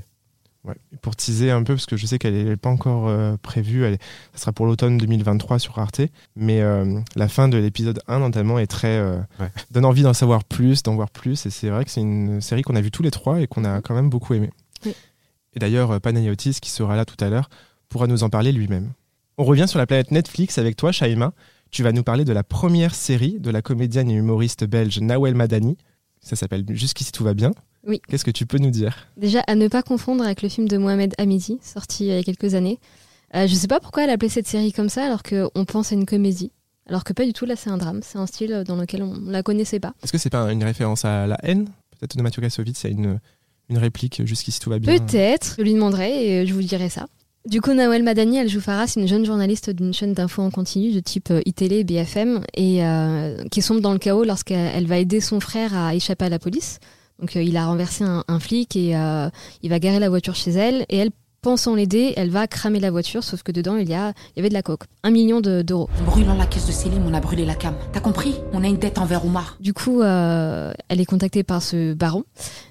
Ouais. 0.66 0.76
Pour 1.02 1.16
teaser 1.16 1.52
un 1.52 1.62
peu, 1.64 1.76
parce 1.76 1.86
que 1.86 1.96
je 1.96 2.06
sais 2.08 2.18
qu'elle 2.18 2.34
n'est 2.44 2.58
pas 2.58 2.70
encore 2.70 3.08
euh, 3.08 3.38
prévue, 3.42 3.84
elle 3.84 3.98
ça 4.34 4.42
sera 4.42 4.52
pour 4.52 4.66
l'automne 4.66 4.98
2023 4.98 5.60
sur 5.60 5.78
Arte, 5.78 6.02
mais 6.36 6.62
euh, 6.62 7.00
la 7.16 7.28
fin 7.28 7.48
de 7.48 7.58
l'épisode 7.58 8.02
1 8.08 8.20
notamment 8.20 8.58
est 8.58 8.68
très... 8.68 8.98
euh, 8.98 9.18
Ouais. 9.40 9.50
donne 9.72 9.86
envie 9.86 10.02
d'en 10.04 10.14
savoir 10.14 10.44
plus, 10.44 10.82
d'en 10.82 10.96
voir 10.96 11.12
plus, 11.12 11.46
et 11.46 11.50
c'est 11.52 11.70
vrai 11.70 11.86
que 11.86 11.92
c'est 11.92 12.02
une 12.02 12.42
série 12.42 12.64
qu'on 12.64 12.76
a 12.76 12.82
vue 12.82 12.90
tous 12.92 13.04
les 13.04 13.12
trois 13.12 13.40
et 13.42 13.48
qu'on 13.48 13.64
a 13.64 13.82
quand 13.82 13.94
même 13.94 14.10
beaucoup 14.10 14.34
aimé. 14.34 14.50
Oui. 14.86 14.96
Et 15.54 15.60
d'ailleurs, 15.60 16.02
Panayotis, 16.02 16.58
qui 16.62 16.70
sera 16.72 16.96
là 16.96 17.06
tout 17.06 17.24
à 17.24 17.30
l'heure, 17.30 17.50
pourra 17.88 18.08
nous 18.08 18.24
en 18.24 18.30
parler 18.30 18.52
lui-même. 18.52 18.92
On 19.38 19.44
revient 19.44 19.68
sur 19.68 19.78
la 19.80 19.86
planète 19.86 20.12
Netflix 20.12 20.58
avec 20.58 20.76
toi, 20.78 20.92
Shaima. 20.92 21.34
Tu 21.72 21.84
vas 21.84 21.92
nous 21.92 22.04
parler 22.04 22.26
de 22.26 22.34
la 22.34 22.44
première 22.44 22.96
série 22.96 23.38
de 23.40 23.52
la 23.52 23.62
comédienne 23.62 24.10
et 24.10 24.14
humoriste 24.16 24.64
belge 24.66 25.00
Nawel 25.00 25.36
Madani. 25.36 25.78
Ça 26.22 26.36
s'appelle 26.36 26.66
Jusqu'ici 26.70 27.12
tout 27.12 27.24
va 27.24 27.34
bien. 27.34 27.52
Oui. 27.88 28.02
Qu'est-ce 28.08 28.26
que 28.26 28.32
tu 28.32 28.46
peux 28.46 28.58
nous 28.58 28.72
dire? 28.72 29.08
Déjà, 29.18 29.42
à 29.48 29.56
ne 29.56 29.68
pas 29.68 29.84
confondre 29.84 30.24
avec 30.24 30.42
le 30.42 30.50
film 30.50 30.68
de 30.68 30.78
Mohamed 30.78 31.14
Hamidi, 31.18 31.60
sorti 31.62 32.06
il 32.06 32.14
y 32.14 32.18
a 32.18 32.24
quelques 32.24 32.56
années. 32.56 32.80
Euh, 33.36 33.48
je 33.48 33.54
sais 33.54 33.68
pas 33.68 33.80
pourquoi 33.80 34.04
elle 34.04 34.10
a 34.10 34.14
appelé 34.14 34.30
cette 34.30 34.48
série 34.48 34.72
comme 34.72 34.90
ça, 34.90 35.06
alors 35.06 35.24
qu'on 35.24 35.66
pense 35.66 35.92
à 35.92 35.96
une 35.96 36.06
comédie. 36.06 36.52
Alors 36.88 37.04
que 37.04 37.14
pas 37.14 37.26
du 37.26 37.34
tout, 37.34 37.46
là, 37.46 37.56
c'est 37.56 37.70
un 37.70 37.78
drame. 37.78 38.02
C'est 38.04 38.18
un 38.18 38.28
style 38.28 38.64
dans 38.66 38.76
lequel 38.76 39.04
on 39.04 39.30
la 39.30 39.44
connaissait 39.44 39.80
pas. 39.80 39.94
Est-ce 40.04 40.12
que 40.12 40.18
c'est 40.18 40.30
pas 40.30 40.52
une 40.52 40.64
référence 40.64 41.04
à 41.06 41.26
la 41.28 41.38
haine? 41.44 41.66
Peut-être 42.00 42.18
de 42.18 42.22
Mathieu 42.22 42.42
Kassovitz, 42.42 42.78
c'est 42.78 42.92
une, 42.92 43.20
une 43.70 43.78
réplique 43.78 44.26
Jusqu'ici 44.26 44.60
tout 44.60 44.70
va 44.70 44.80
bien. 44.80 44.98
Peut-être, 44.98 45.56
je 45.58 45.64
lui 45.64 45.74
demanderai 45.74 46.42
et 46.42 46.46
je 46.46 46.54
vous 46.54 46.62
dirai 46.62 46.90
ça. 46.90 47.08
Du 47.48 47.62
coup, 47.62 47.74
Nawel 47.74 48.02
Madani, 48.02 48.38
elle 48.38 48.50
joue 48.50 48.60
Farah, 48.60 48.88
c'est 48.88 49.00
une 49.00 49.08
jeune 49.08 49.24
journaliste 49.24 49.70
d'une 49.70 49.94
chaîne 49.94 50.14
d'infos 50.14 50.42
en 50.42 50.50
continu 50.50 50.92
de 50.92 51.00
type 51.00 51.30
euh, 51.30 51.42
iTélé, 51.46 51.84
BFM, 51.84 52.42
et 52.56 52.84
euh, 52.84 53.44
qui 53.52 53.62
sombre 53.62 53.82
dans 53.82 53.94
le 53.94 54.00
chaos 54.00 54.24
lorsqu'elle 54.24 54.72
elle 54.74 54.88
va 54.88 54.98
aider 54.98 55.22
son 55.22 55.40
frère 55.40 55.78
à 55.78 55.94
échapper 55.94 56.26
à 56.26 56.30
la 56.30 56.40
police. 56.40 56.80
Donc, 57.20 57.36
euh, 57.36 57.44
il 57.44 57.56
a 57.58 57.66
renversé 57.66 58.04
un, 58.04 58.24
un 58.28 58.40
flic 58.40 58.76
et 58.76 58.96
euh, 58.96 59.30
il 59.62 59.70
va 59.70 59.80
garer 59.80 60.00
la 60.00 60.10
voiture 60.10 60.36
chez 60.36 60.52
elle, 60.52 60.86
et 60.90 60.98
elle, 60.98 61.12
pensant 61.42 61.76
l'aider, 61.76 62.12
elle 62.18 62.32
va 62.32 62.48
cramer 62.48 62.80
la 62.80 62.90
voiture, 62.90 63.24
sauf 63.24 63.44
que 63.44 63.52
dedans, 63.52 63.76
il 63.78 63.88
y, 63.88 63.94
a, 63.94 64.10
il 64.10 64.38
y 64.38 64.40
avait 64.40 64.50
de 64.50 64.56
la 64.56 64.64
coke. 64.64 64.86
Un 65.04 65.12
million 65.12 65.42
de- 65.42 65.62
d'euros. 65.62 65.88
En 66.02 66.04
brûlant 66.06 66.34
la 66.36 66.48
caisse 66.48 66.66
de 66.66 66.72
Céline, 66.72 67.04
on 67.08 67.14
a 67.14 67.20
brûlé 67.20 67.46
la 67.46 67.54
cam. 67.54 67.76
T'as 67.94 68.00
compris? 68.00 68.34
On 68.52 68.64
a 68.64 68.68
une 68.68 68.78
dette 68.78 68.98
envers 68.98 69.24
Omar. 69.24 69.56
Du 69.60 69.72
coup, 69.72 70.02
euh, 70.02 70.74
elle 70.90 71.00
est 71.00 71.06
contactée 71.06 71.44
par 71.44 71.62
ce 71.62 71.94
baron 71.94 72.24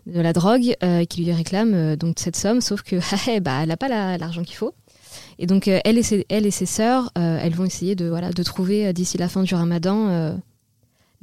de 0.07 0.21
la 0.21 0.33
drogue 0.33 0.75
euh, 0.83 1.05
qui 1.05 1.23
lui 1.25 1.33
réclame 1.33 1.73
euh, 1.73 1.95
donc 1.97 2.17
cette 2.19 2.35
somme, 2.37 2.61
sauf 2.61 2.83
que 2.83 2.97
eh, 3.31 3.39
bah, 3.39 3.61
elle 3.63 3.69
n'a 3.69 3.77
pas 3.77 3.89
la- 3.89 4.19
l'argent 4.19 4.43
qu'il 4.43 4.57
faut. 4.57 4.75
Et 5.39 5.47
donc 5.47 5.69
elle 5.69 5.97
et 5.97 6.03
ses, 6.03 6.27
elle 6.29 6.45
et 6.45 6.51
ses 6.51 6.67
sœurs, 6.67 7.11
elles 7.15 7.55
vont 7.55 7.65
essayer 7.65 7.95
de 7.95 8.09
voilà 8.09 8.31
de 8.31 8.43
trouver 8.43 8.93
d'ici 8.93 9.19
la 9.19 9.29
fin 9.29 9.43
du 9.45 9.55
Ramadan 9.55 10.37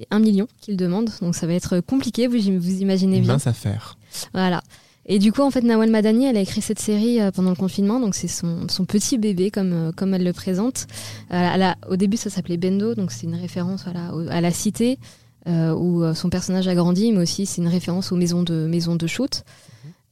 les 0.02 0.08
1 0.12 0.20
million 0.20 0.48
qu'il 0.62 0.78
demande. 0.78 1.10
Donc 1.22 1.36
ça 1.36 1.48
va 1.48 1.54
être 1.54 1.80
compliqué, 1.80 2.28
vous, 2.28 2.38
vous 2.60 2.82
imaginez 2.82 3.22
bien. 3.22 3.34
mince 3.34 3.48
affaire. 3.48 3.98
Voilà. 4.34 4.62
Et 5.08 5.18
du 5.18 5.32
coup, 5.32 5.42
en 5.42 5.50
fait, 5.50 5.62
Nawal 5.62 5.90
Madani, 5.90 6.26
elle 6.26 6.38
a 6.38 6.42
écrit 6.42 6.62
cette 6.62 6.80
série 6.80 7.20
euh, 7.20 7.32
pendant 7.32 7.50
le 7.50 7.56
confinement, 7.56 8.00
donc 8.00 8.14
c'est 8.14 8.28
son, 8.28 8.68
son 8.70 8.86
petit 8.86 9.18
bébé, 9.18 9.50
comme, 9.50 9.74
euh, 9.74 9.92
comme 9.92 10.14
elle 10.14 10.24
le 10.24 10.32
présente. 10.32 10.86
Euh, 11.34 11.50
elle 11.54 11.64
a- 11.64 11.76
au 11.90 11.96
début, 11.96 12.18
ça 12.18 12.30
s'appelait 12.30 12.58
Bendo, 12.58 12.94
donc 12.94 13.12
c'est 13.12 13.26
une 13.26 13.36
référence 13.36 13.84
voilà, 13.84 14.12
à 14.30 14.42
la 14.42 14.52
cité 14.52 15.00
euh, 15.48 15.74
où 15.74 16.04
euh, 16.04 16.14
son 16.14 16.30
personnage 16.30 16.68
a 16.68 16.76
grandi, 16.76 17.12
mais 17.12 17.22
aussi 17.24 17.48
c'est 17.48 17.62
une 17.62 17.68
référence 17.68 18.12
aux 18.12 18.16
maisons 18.16 18.44
de, 18.44 18.68
maisons 18.68 18.96
de 18.96 19.08
shoot. 19.08 19.44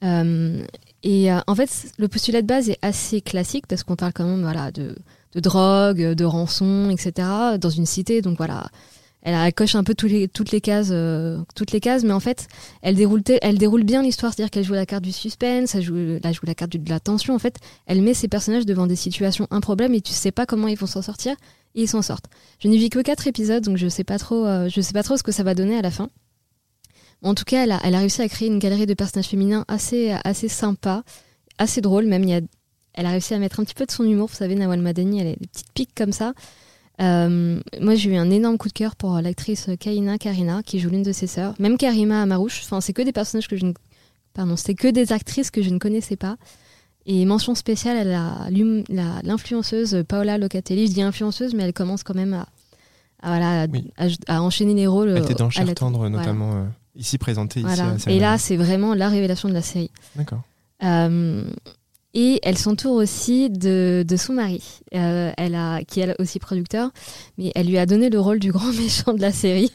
Euh, 0.04 0.64
et 1.04 1.32
euh, 1.32 1.40
en 1.46 1.56
fait, 1.56 1.70
le 1.98 2.08
postulat 2.08 2.42
de 2.42 2.48
base 2.48 2.70
est 2.70 2.80
assez 2.82 3.22
classique 3.22 3.68
parce 3.68 3.84
qu'on 3.84 3.96
parle 3.96 4.12
quand 4.14 4.26
même 4.26 4.42
voilà, 4.42 4.72
de, 4.72 4.96
de 5.34 5.40
drogue, 5.40 6.00
de 6.14 6.26
rançon, 6.26 6.90
etc. 6.90 7.28
dans 7.62 7.70
une 7.70 7.86
cité, 7.86 8.22
donc 8.22 8.38
voilà. 8.38 8.70
Elle, 9.21 9.54
coche 9.54 9.75
un 9.75 9.83
peu 9.83 9.95
toutes, 9.95 10.12
les 10.51 10.62
cases, 10.62 10.89
euh, 10.92 11.39
toutes 11.54 11.71
les 11.71 11.81
cases, 11.81 12.04
mais 12.04 12.13
en 12.13 12.21
fait, 12.21 12.48
elle 12.81 12.95
déroule, 12.95 13.21
elle 13.42 13.57
déroule 13.57 13.83
bien 13.83 14.01
l'histoire, 14.01 14.33
c'est-à-dire 14.33 14.50
qu'elle 14.50 14.63
joue 14.63 14.74
la 14.74 14.86
carte 14.86 15.04
du 15.04 15.12
suspense, 15.12 15.75
elle 15.75 15.83
joue, 15.83 16.19
la 16.44 16.56
carte 16.56 16.71
de 16.71 16.89
la 16.89 17.01
tension. 17.01 17.36
En 17.36 17.39
fait, 17.39 17.57
elle 17.86 18.01
met 18.01 18.13
ses 18.13 18.30
personnages 18.30 18.66
devant 18.66 18.88
des 18.88 18.95
situations 18.95 19.48
improbables 19.51 19.95
et 19.95 20.01
tu 20.01 20.13
sais 20.13 20.31
pas 20.31 20.45
comment 20.45 20.68
ils 20.68 20.77
vont 20.77 20.88
s'en 20.88 21.01
sortir 21.01 21.36
ils 21.75 21.88
s'en 21.88 22.01
sortent. 22.01 22.25
Je 22.60 22.68
n'ai 22.68 22.77
vu 22.77 22.89
que 22.89 23.00
quatre 23.00 23.27
épisodes, 23.27 23.63
donc 23.63 23.77
je 23.77 23.88
sais 23.88 24.04
pas 24.04 24.18
trop, 24.18 24.45
euh, 24.45 24.69
sais 24.69 24.94
pas 24.94 25.04
trop 25.04 25.18
ce 25.18 25.24
que 25.24 25.31
ça 25.31 25.44
va 25.44 25.56
donner 25.56 25.77
à 25.77 25.81
la 25.81 25.92
fin. 25.92 26.10
En 27.21 27.36
tout 27.36 27.44
cas, 27.44 27.63
elle 27.63 27.71
a, 27.71 27.80
elle 27.83 27.95
a 27.95 28.00
réussi 28.00 28.21
à 28.21 28.30
créer 28.30 28.48
une 28.48 28.60
galerie 28.60 28.86
de 28.86 28.94
personnages 28.94 29.27
féminins 29.27 29.66
assez, 29.68 30.16
assez 30.24 30.48
sympa, 30.48 31.04
assez 31.57 31.81
drôle 31.81 32.06
même. 32.06 32.24
Il 32.24 32.30
y 32.30 32.33
a, 32.33 32.42
elle 32.94 33.06
a 33.06 33.12
réussi 33.12 33.33
à 33.33 33.39
mettre 33.39 33.60
un 33.60 33.63
petit 33.63 33.75
peu 33.75 33.86
de 33.86 33.92
son 33.92 34.04
humour. 34.04 34.27
Vous 34.27 34.36
savez, 34.36 34.56
Nawal 34.56 34.81
Madani, 34.81 35.19
elle 35.19 35.27
a 35.27 35.36
des 35.36 35.48
petites 35.48 35.71
piques 35.74 35.95
comme 35.95 36.13
ça. 36.13 36.33
Euh, 37.01 37.60
moi, 37.80 37.96
j'ai 37.96 38.10
eu 38.12 38.16
un 38.18 38.30
énorme 38.30 38.57
coup 38.57 38.68
de 38.68 38.74
cœur 38.74 38.96
pour 38.96 39.19
l'actrice 39.22 39.69
Kaina 39.80 40.18
Karina, 40.18 40.62
qui 40.63 40.80
joue 40.80 40.90
l'une 40.90 41.04
de 41.04 41.12
ses 41.13 41.28
sœurs. 41.28 41.54
Même 41.60 41.78
Karima 41.78 42.22
Amarouche. 42.22 42.62
Enfin, 42.66 42.81
c'est 42.81 42.94
que 42.94 43.01
des 43.01 43.13
personnages 43.13 43.48
que 43.48 43.56
je 43.57 43.66
ne... 43.66 43.74
Pardon, 44.34 44.56
c'est 44.57 44.75
que 44.75 44.88
des 44.88 45.12
actrices 45.13 45.50
que 45.51 45.62
je 45.62 45.69
ne 45.69 45.80
connaissais 45.80 46.16
pas. 46.18 46.36
Et 47.06 47.25
mention 47.25 47.56
spéciale 47.56 47.98
à 47.98 48.04
la- 48.04 48.50
l'hum- 48.51 48.84
la- 48.90 49.22
l'influenceuse 49.24 50.04
Paola 50.07 50.38
Locatelli. 50.38 50.88
Je 50.88 50.94
dis 50.94 51.01
influenceuse, 51.01 51.54
mais 51.56 51.63
elle 51.63 51.74
commence 51.74 52.04
quand 52.04 52.13
même 52.16 52.34
à, 52.34 52.48
à, 53.24 53.30
voilà, 53.30 53.62
à- 53.63 53.68
Oui. 53.68 53.90
à, 53.98 54.36
à 54.36 54.42
enchaîner 54.42 54.74
les 54.74 54.86
rôles. 54.86 55.10
Elle 55.16 55.24
était 55.24 55.34
dans 55.34 55.48
euh, 55.48 55.50
Cher 55.50 55.74
Tendre, 55.74 56.00
voilà. 56.00 56.18
notamment 56.18 56.54
euh, 56.56 56.66
ici 56.95 57.18
présentée. 57.18 57.62
Ici 57.62 57.81
à 57.81 58.12
Et 58.12 58.19
là, 58.19 58.38
c'est 58.38 58.57
vraiment 58.57 58.94
la 58.94 59.10
révélation 59.10 59.48
de 59.50 59.54
la 59.54 59.62
série. 59.62 59.90
D'accord. 60.16 60.42
Euh, 60.84 61.50
et 62.14 62.40
elle 62.44 62.58
s'entoure 62.58 62.94
aussi 62.96 63.50
de, 63.50 64.04
de 64.08 64.16
son 64.18 64.34
mari, 64.34 64.64
euh, 64.96 65.32
elle 65.38 65.54
a, 65.56 65.84
qui 65.84 66.00
est 66.00 66.04
elle 66.04 66.16
aussi 66.20 66.40
producteur, 66.40 66.90
mais 67.38 67.52
elle 67.56 67.68
lui 67.68 67.78
a 67.78 67.86
donné 67.86 68.10
le 68.10 68.20
rôle 68.20 68.40
du 68.40 68.52
grand 68.52 68.72
méchant 68.82 69.14
de 69.14 69.22
la 69.22 69.32
série. 69.32 69.72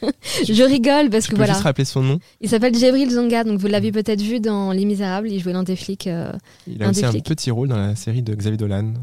Je 0.47 0.63
rigole 0.63 1.09
parce 1.09 1.25
Tu 1.25 1.29
que 1.31 1.35
peux 1.35 1.41
voilà, 1.41 1.53
juste 1.53 1.63
rappeler 1.63 1.85
son 1.85 2.01
nom 2.03 2.19
il 2.41 2.49
s'appelle 2.49 2.75
Jebril 2.77 3.09
Zonga, 3.09 3.43
donc 3.45 3.59
vous 3.59 3.67
l'avez 3.67 3.91
peut-être 3.91 4.21
vu 4.21 4.39
dans 4.39 4.71
Les 4.71 4.85
Misérables, 4.85 5.29
il 5.29 5.39
jouait 5.41 5.53
l'un 5.53 5.63
des 5.63 5.75
flics. 5.75 6.07
euh. 6.07 6.31
Il 6.67 6.81
a 6.83 6.89
aussi 6.89 7.05
un 7.05 7.13
petit 7.13 7.51
rôle 7.51 7.69
dans 7.69 7.77
la 7.77 7.95
série 7.95 8.21
de 8.21 8.35
Xavier 8.35 8.57
Dolan, 8.57 8.93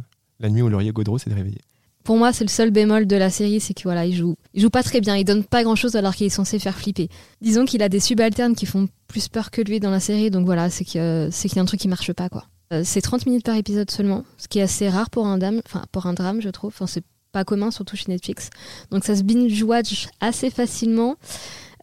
La 0.40 0.50
nuit 0.50 0.62
où 0.62 0.68
Laurier 0.68 0.92
Gaudreau 0.92 1.18
s'est 1.18 1.32
réveillé. 1.32 1.58
Pour 2.04 2.16
moi, 2.16 2.32
c'est 2.32 2.42
le 2.42 2.50
seul 2.50 2.72
bémol 2.72 3.06
de 3.06 3.14
la 3.14 3.30
série, 3.30 3.60
c'est 3.60 3.74
que 3.74 3.84
voilà, 3.84 4.04
il 4.04 4.14
joue, 4.16 4.34
il 4.54 4.60
joue 4.60 4.70
pas 4.70 4.82
très 4.82 5.00
bien, 5.00 5.16
il 5.16 5.24
donne 5.24 5.44
pas 5.44 5.62
grand-chose 5.62 5.94
alors 5.94 6.16
qu'il 6.16 6.26
est 6.26 6.30
censé 6.30 6.58
faire 6.58 6.76
flipper. 6.76 7.08
Disons 7.40 7.64
qu'il 7.64 7.80
a 7.80 7.88
des 7.88 8.00
subalternes 8.00 8.56
qui 8.56 8.66
font 8.66 8.88
plus 9.06 9.28
peur 9.28 9.52
que 9.52 9.62
lui 9.62 9.78
dans 9.78 9.90
la 9.90 10.00
série, 10.00 10.28
donc 10.30 10.44
voilà, 10.44 10.68
c'est 10.68 10.84
que 10.84 10.98
euh, 10.98 11.30
c'est 11.30 11.48
qu'il 11.48 11.56
y 11.56 11.58
a 11.60 11.62
un 11.62 11.66
truc 11.66 11.78
qui 11.78 11.86
marche 11.86 12.12
pas 12.12 12.28
quoi. 12.28 12.44
Euh, 12.72 12.82
c'est 12.84 13.00
30 13.00 13.26
minutes 13.26 13.44
par 13.44 13.56
épisode 13.56 13.90
seulement, 13.90 14.24
ce 14.38 14.48
qui 14.48 14.58
est 14.58 14.62
assez 14.62 14.88
rare 14.88 15.10
pour 15.10 15.26
un 15.26 15.38
drame, 15.38 15.60
enfin 15.66 15.84
pour 15.92 16.06
un 16.06 16.14
drame, 16.14 16.40
je 16.40 16.48
trouve. 16.48 16.72
Enfin, 16.74 16.86
c'est 16.86 17.04
pas 17.32 17.44
commun, 17.44 17.70
surtout 17.70 17.96
chez 17.96 18.06
Netflix. 18.08 18.50
Donc 18.90 19.04
ça 19.04 19.14
se 19.16 19.22
binge-watch 19.22 20.08
assez 20.20 20.50
facilement. 20.50 21.16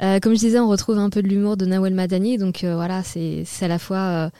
Euh, 0.02 0.20
comme 0.20 0.34
je 0.34 0.40
disais, 0.40 0.60
on 0.60 0.68
retrouve 0.68 0.98
un 0.98 1.10
peu 1.10 1.22
de 1.22 1.28
l'humour 1.28 1.58
de 1.58 1.66
Nawel 1.66 1.94
Madani, 1.94 2.38
donc 2.38 2.64
euh, 2.64 2.76
voilà, 2.76 3.04
c'est 3.04 3.46
à 3.62 3.68
la 3.68 3.80
fois 3.80 4.32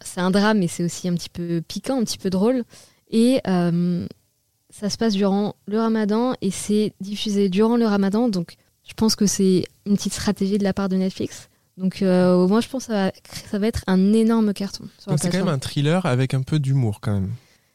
c'est 0.00 0.20
un 0.20 0.30
drame, 0.30 0.60
mais 0.60 0.68
c'est 0.68 0.82
aussi 0.82 1.06
un 1.06 1.14
petit 1.14 1.28
peu 1.28 1.60
piquant, 1.60 2.00
un 2.00 2.04
petit 2.04 2.16
peu 2.16 2.30
drôle. 2.30 2.64
Et 3.10 3.40
ça 3.44 4.90
se 4.90 4.96
passe 4.96 5.14
durant 5.14 5.54
le 5.66 5.78
ramadan 5.78 6.34
et 6.40 6.50
c'est 6.50 6.92
diffusé 7.00 7.48
durant 7.48 7.76
le 7.76 7.86
ramadan. 7.86 8.28
Donc, 8.28 8.56
je 8.88 8.94
pense 8.94 9.16
que 9.16 9.26
c'est 9.26 9.64
une 9.84 9.96
petite 9.96 10.14
stratégie 10.14 10.58
de 10.58 10.64
la 10.64 10.72
part 10.72 10.88
de 10.88 10.96
Netflix. 10.96 11.48
Donc, 11.76 12.00
euh, 12.02 12.34
au 12.34 12.48
moins, 12.48 12.60
je 12.60 12.68
pense 12.68 12.86
que 12.86 12.92
ça 12.92 13.06
va, 13.06 13.12
ça 13.50 13.58
va 13.58 13.66
être 13.66 13.82
un 13.86 14.12
énorme 14.12 14.52
carton. 14.54 14.84
sur 14.98 15.10
la 15.10 15.16
Donc 15.16 15.22
c'est 15.22 15.30
quand 15.30 15.44
même 15.44 15.54
un 15.54 15.58
thriller 15.58 16.06
avec 16.06 16.32
un 16.34 16.42
peu 16.42 16.58
d'humour 16.58 17.00
quand 17.00 17.12
même. 17.12 17.30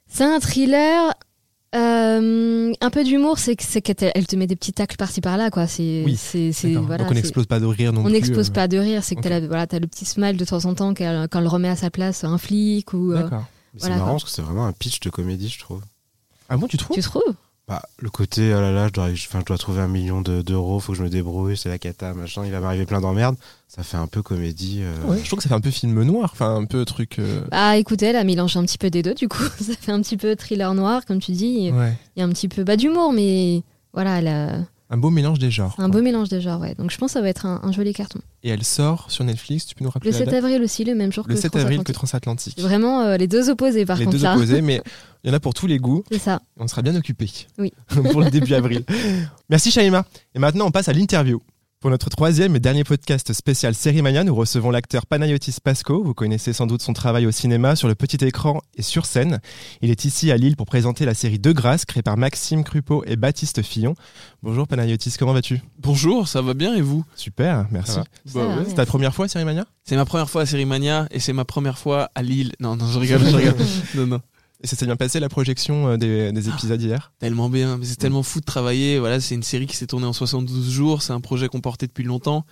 C'est 0.08 0.24
un 0.26 0.40
thriller. 0.40 1.14
euh, 1.74 2.74
un 2.82 2.90
peu 2.90 3.04
d'humour, 3.06 3.40
c'est 3.40 3.56
que- 3.56 3.64
c'est 3.64 3.82
qu'elle 3.82 4.12
elle 4.14 4.28
te 4.28 4.36
met 4.36 4.46
des 4.48 4.58
petits 4.58 4.74
tacles 4.74 4.98
par-ci 4.98 5.22
par-là, 5.22 5.50
quoi. 5.50 5.68
C'est, 5.68 6.04
Oui, 6.06 6.18
c'est, 6.18 6.52
c'est- 6.52 6.70
D'accord. 6.74 6.86
voilà, 6.86 7.04
Donc 7.06 7.12
on 7.12 7.16
n'explose 7.16 7.46
pas 7.46 7.62
de 7.62 7.66
rire 7.66 7.94
non 7.94 8.02
on 8.02 8.04
plus. 8.06 8.12
n'explose 8.14 8.50
euh, 8.50 8.54
pas 8.54 8.68
de 8.68 8.78
rire. 8.78 9.04
C'est 9.06 9.16
que 9.16 9.22
ok. 9.22 9.28
t'as, 9.30 9.40
voilà, 9.40 9.68
t'as 9.68 9.80
le 9.80 9.88
petit 9.88 10.04
smile 10.04 10.36
de 10.36 10.44
temps 10.44 10.66
en 10.66 10.74
temps 10.76 10.94
quand, 10.94 11.28
quand 11.32 11.40
elle 11.40 11.48
remet 11.48 11.70
à 11.70 11.78
sa 11.78 11.90
place 11.90 12.26
un 12.26 12.38
flic 12.38 12.92
ou. 12.94 13.14
D'accord. 13.14 13.30
Voilà, 13.30 13.46
c'est 13.76 13.90
marrant 13.90 14.04
quoi. 14.04 14.12
parce 14.16 14.24
que 14.26 14.30
c'est 14.32 14.42
vraiment 14.42 14.66
un 14.66 14.74
pitch 14.74 15.00
de 15.00 15.10
comédie, 15.10 15.48
je 15.48 15.60
trouve. 15.60 15.82
Ah 16.50 16.58
bon, 16.58 16.68
tu 16.68 16.76
trouves? 16.76 16.98
Tu 16.98 17.02
trouves? 17.04 17.36
Bah, 17.68 17.82
le 18.00 18.10
côté, 18.10 18.54
oh 18.54 18.60
là 18.60 18.72
là, 18.72 18.88
je 18.88 18.94
dois, 18.94 19.06
enfin, 19.06 19.40
je 19.40 19.46
dois 19.46 19.58
trouver 19.58 19.82
un 19.82 19.88
million 19.88 20.22
de- 20.22 20.42
d'euros, 20.42 20.80
faut 20.82 20.92
que 20.92 20.98
je 20.98 21.04
me 21.04 21.10
débrouille, 21.10 21.56
c'est 21.56 21.70
la 21.70 21.78
cata, 21.78 22.14
machin, 22.14 22.44
il 22.46 22.52
va 22.52 22.60
m'arriver 22.60 22.86
plein 22.86 23.00
d'emmerdes. 23.00 23.36
Ça 23.70 23.82
fait 23.84 23.96
un 23.98 24.08
peu 24.08 24.22
comédie. 24.22 24.80
euh, 24.82 24.94
Ouais, 25.08 25.20
je 25.20 25.28
trouve 25.28 25.38
que 25.38 25.44
ça 25.44 25.50
fait 25.50 25.56
un 25.56 25.62
peu 25.62 25.72
film 25.72 26.02
noir, 26.04 26.32
enfin 26.34 26.54
un 26.56 26.66
peu 26.66 26.84
truc. 26.84 27.20
euh, 27.20 27.42
Bah 27.50 27.78
écoutez, 27.78 28.08
elle 28.08 28.18
a 28.18 28.26
mélangé 28.26 28.60
un 28.60 28.66
petit 28.66 28.78
peu 28.78 28.90
des 28.90 29.02
deux, 29.04 29.14
du 29.14 29.30
coup. 29.30 29.44
Ça 29.62 29.74
fait 29.80 29.92
un 29.94 30.02
petit 30.02 30.18
peu 30.18 30.36
thriller 30.36 30.74
noir, 30.74 31.06
comme 31.06 31.20
tu 31.22 31.32
dis. 31.32 31.72
ouais. 31.72 31.94
Il 32.16 32.20
y 32.20 32.24
a 32.24 32.26
un 32.26 32.30
petit 32.30 32.50
peu 32.50 32.66
bah, 32.66 32.76
d'humour, 32.76 33.14
mais 33.14 33.62
voilà, 33.94 34.20
elle 34.20 34.28
a 34.28 34.58
Un 34.94 34.98
beau 34.98 35.10
mélange 35.10 35.40
des 35.40 35.50
genres. 35.50 35.74
un 35.78 35.86
quoi. 35.86 36.00
beau 36.00 36.02
mélange 36.04 36.28
de 36.30 36.40
genres, 36.42 36.60
ouais. 36.60 36.76
Donc 36.76 36.92
je 36.92 36.98
pense 36.98 37.12
que 37.12 37.14
ça 37.14 37.22
va 37.22 37.30
être 37.30 37.46
un, 37.46 37.62
un 37.64 37.72
joli 37.72 37.94
carton. 37.94 38.20
Et 38.44 38.50
elle 38.50 38.64
sort 38.66 39.10
sur 39.10 39.24
Netflix, 39.24 39.66
tu 39.66 39.74
peux 39.74 39.86
nous 39.86 39.90
rappeler 39.90 40.12
Le 40.12 40.18
la 40.18 40.26
7 40.26 40.26
date 40.28 40.44
avril 40.44 40.62
aussi, 40.62 40.84
le 40.84 40.96
même 40.96 41.12
jour 41.14 41.26
Le 41.28 41.34
que 41.36 41.40
7 41.40 41.56
avril 41.56 41.84
que 41.84 41.94
Transatlantique. 41.94 42.60
Vraiment 42.60 43.02
euh, 43.02 43.16
les 43.18 43.28
deux 43.28 43.50
opposés, 43.50 43.86
par 43.86 43.98
Les 43.98 44.04
contre, 44.06 44.18
deux 44.18 44.24
là. 44.24 44.36
opposés, 44.36 44.62
mais 44.62 44.82
il 45.24 45.30
y 45.30 45.32
en 45.32 45.34
a 45.34 45.40
pour 45.40 45.54
tous 45.54 45.66
les 45.66 45.78
goûts. 45.80 46.04
C'est 46.12 46.20
ça. 46.20 46.42
On 46.58 46.68
sera 46.68 46.82
bien 46.82 46.94
occupés 46.96 47.30
Oui. 47.58 47.72
pour 48.12 48.22
le 48.22 48.30
début 48.30 48.54
avril. 48.54 48.84
Merci 49.50 49.72
Shaima. 49.72 50.06
Et 50.36 50.40
maintenant, 50.40 50.66
on 50.68 50.72
passe 50.72 50.90
à 50.90 50.94
l'interview. 50.94 51.42
Pour 51.82 51.90
notre 51.90 52.12
troisième 52.12 52.56
et 52.56 52.60
dernier 52.60 52.84
podcast 52.84 53.34
spécial 53.34 53.74
Série 53.74 54.04
Mania, 54.04 54.24
nous 54.24 54.36
recevons 54.36 54.70
l'acteur 54.70 55.08
Panayotis 55.08 55.56
Pasco. 55.64 56.04
Vous 56.04 56.14
connaissez 56.14 56.54
sans 56.54 56.68
doute 56.68 56.84
son 56.84 56.94
travail 56.94 57.26
au 57.26 57.32
cinéma, 57.32 57.76
sur 57.76 57.88
le 57.88 57.96
petit 57.96 58.24
écran 58.24 58.62
et 58.76 58.84
sur 58.84 59.08
scène. 59.08 59.40
Il 59.82 59.90
est 59.90 60.06
ici 60.06 60.32
à 60.32 60.38
Lille 60.38 60.56
pour 60.56 60.68
présenter 60.68 61.06
la 61.06 61.16
série 61.16 61.40
De 61.40 61.52
Grâce, 61.52 61.86
créée 61.86 62.04
par 62.04 62.18
Maxime 62.18 62.64
Crupeau 62.64 63.04
et 63.08 63.16
Baptiste 63.16 63.64
Fillon. 63.64 63.96
Bonjour 64.44 64.68
Panayotis, 64.68 65.16
comment 65.18 65.34
vas-tu? 65.34 65.60
Bonjour, 65.80 66.28
ça 66.28 66.44
va 66.44 66.54
bien 66.54 66.76
et 66.76 66.82
vous? 66.82 67.04
Super, 67.16 67.66
merci. 67.72 67.98
Bah 68.32 68.46
ouais. 68.46 68.66
C'est 68.68 68.76
ta 68.76 68.86
première 68.86 69.16
fois 69.16 69.26
à 69.26 69.30
Série 69.30 69.46
Mania? 69.46 69.66
C'est 69.84 69.96
ma 69.96 70.06
première 70.06 70.30
fois 70.30 70.44
à 70.44 70.46
Série 70.46 70.66
Mania 70.66 71.08
et 71.10 71.20
c'est 71.20 71.34
ma 71.34 71.46
première 71.46 71.80
fois 71.80 72.12
à 72.14 72.22
Lille. 72.22 72.52
Non, 72.60 72.76
non, 72.76 72.86
je 72.86 73.00
rigole, 73.00 73.22
je 73.26 73.36
rigole. 73.36 73.56
Non, 73.96 74.06
non. 74.06 74.22
Et 74.64 74.68
ça 74.68 74.76
s'est 74.76 74.86
bien 74.86 74.96
passé 74.96 75.20
la 75.20 75.28
projection 75.30 75.88
euh, 75.88 75.98
des, 75.98 76.32
des 76.32 76.48
épisodes 76.50 76.80
hier? 76.82 77.12
Tellement 77.20 77.50
bien, 77.50 77.78
mais 77.78 77.86
c'est 77.86 77.96
tellement 77.96 78.22
fou 78.22 78.40
de 78.40 78.46
travailler. 78.46 79.00
Voilà, 79.00 79.20
c'est 79.20 79.34
une 79.34 79.42
série 79.44 79.66
qui 79.66 79.76
s'est 79.76 79.88
tournée 79.88 80.06
en 80.06 80.14
72 80.14 80.70
jours. 80.70 81.02
C'est 81.02 81.14
un 81.14 81.20
projet 81.22 81.48
qu'on 81.48 81.62
portait 81.62 81.88
depuis 81.88 82.04
longtemps. 82.04 82.46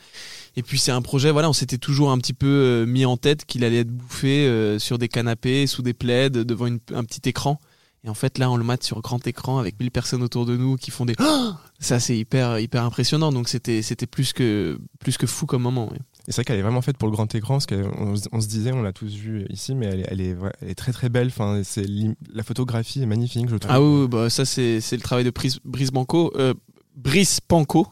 Et 0.55 0.63
puis 0.63 0.79
c'est 0.79 0.91
un 0.91 1.03
projet, 1.03 1.29
voilà, 1.29 1.49
on 1.49 1.53
s'était 1.53 1.77
toujours 1.77 2.09
un 2.11 2.17
petit 2.17 2.33
peu 2.33 2.47
euh, 2.47 2.85
mis 2.87 3.05
en 3.05 3.15
tête 3.17 3.45
qu'il 3.45 3.63
allait 3.63 3.81
être 3.81 3.91
bouffé 3.91 4.47
euh, 4.47 4.79
sur 4.79 4.97
des 4.97 5.07
canapés, 5.07 5.67
sous 5.67 5.83
des 5.83 5.93
plaids, 5.93 6.31
devant 6.31 6.65
une- 6.65 6.79
un 6.95 7.03
petit 7.03 7.29
écran. 7.29 7.59
Et 8.05 8.09
en 8.09 8.13
fait, 8.13 8.37
là, 8.37 8.49
on 8.49 8.55
le 8.55 8.63
mate 8.63 8.81
sur 8.83 9.01
grand 9.01 9.27
écran 9.27 9.59
avec 9.59 9.77
1000 9.79 9.91
personnes 9.91 10.23
autour 10.23 10.45
de 10.45 10.55
nous 10.55 10.77
qui 10.77 10.89
font 10.89 11.05
des. 11.05 11.15
Ça, 11.79 11.99
c'est 11.99 12.17
hyper, 12.17 12.57
hyper 12.59 12.83
impressionnant. 12.85 13.31
Donc 13.31 13.49
c'était, 13.49 13.81
c'était 13.81 14.07
plus 14.07 14.31
que, 14.33 14.79
plus 14.99 15.17
que 15.17 15.27
fou 15.27 15.45
comme 15.45 15.61
moment. 15.61 15.89
ouais. 15.91 15.99
C'est 16.29 16.35
vrai 16.35 16.43
qu'elle 16.45 16.59
est 16.59 16.63
vraiment 16.63 16.83
faite 16.83 16.97
pour 16.97 17.07
le 17.07 17.11
grand 17.11 17.33
écran, 17.33 17.55
parce 17.55 17.65
qu'on 17.65 18.13
on 18.31 18.41
se 18.41 18.47
disait, 18.47 18.71
on 18.71 18.83
l'a 18.83 18.93
tous 18.93 19.15
vu 19.15 19.47
ici, 19.49 19.73
mais 19.73 19.87
elle 20.07 20.21
est, 20.21 20.75
très 20.75 20.91
très 20.91 21.09
belle. 21.09 21.27
Enfin, 21.27 21.61
c'est 21.63 21.85
la 22.31 22.43
photographie 22.43 23.01
est 23.01 23.07
magnifique, 23.07 23.49
je 23.49 23.55
trouve. 23.55 23.71
Ah 23.71 23.81
oui, 23.81 24.07
bah 24.07 24.29
ça 24.29 24.45
c'est 24.45 24.79
le 24.91 25.01
travail 25.01 25.25
de 25.25 25.31
Brice, 25.31 25.59
Brice 25.65 25.89
Banco, 25.89 26.31
euh, 26.35 26.53
Brice 26.95 27.41
Panco 27.41 27.87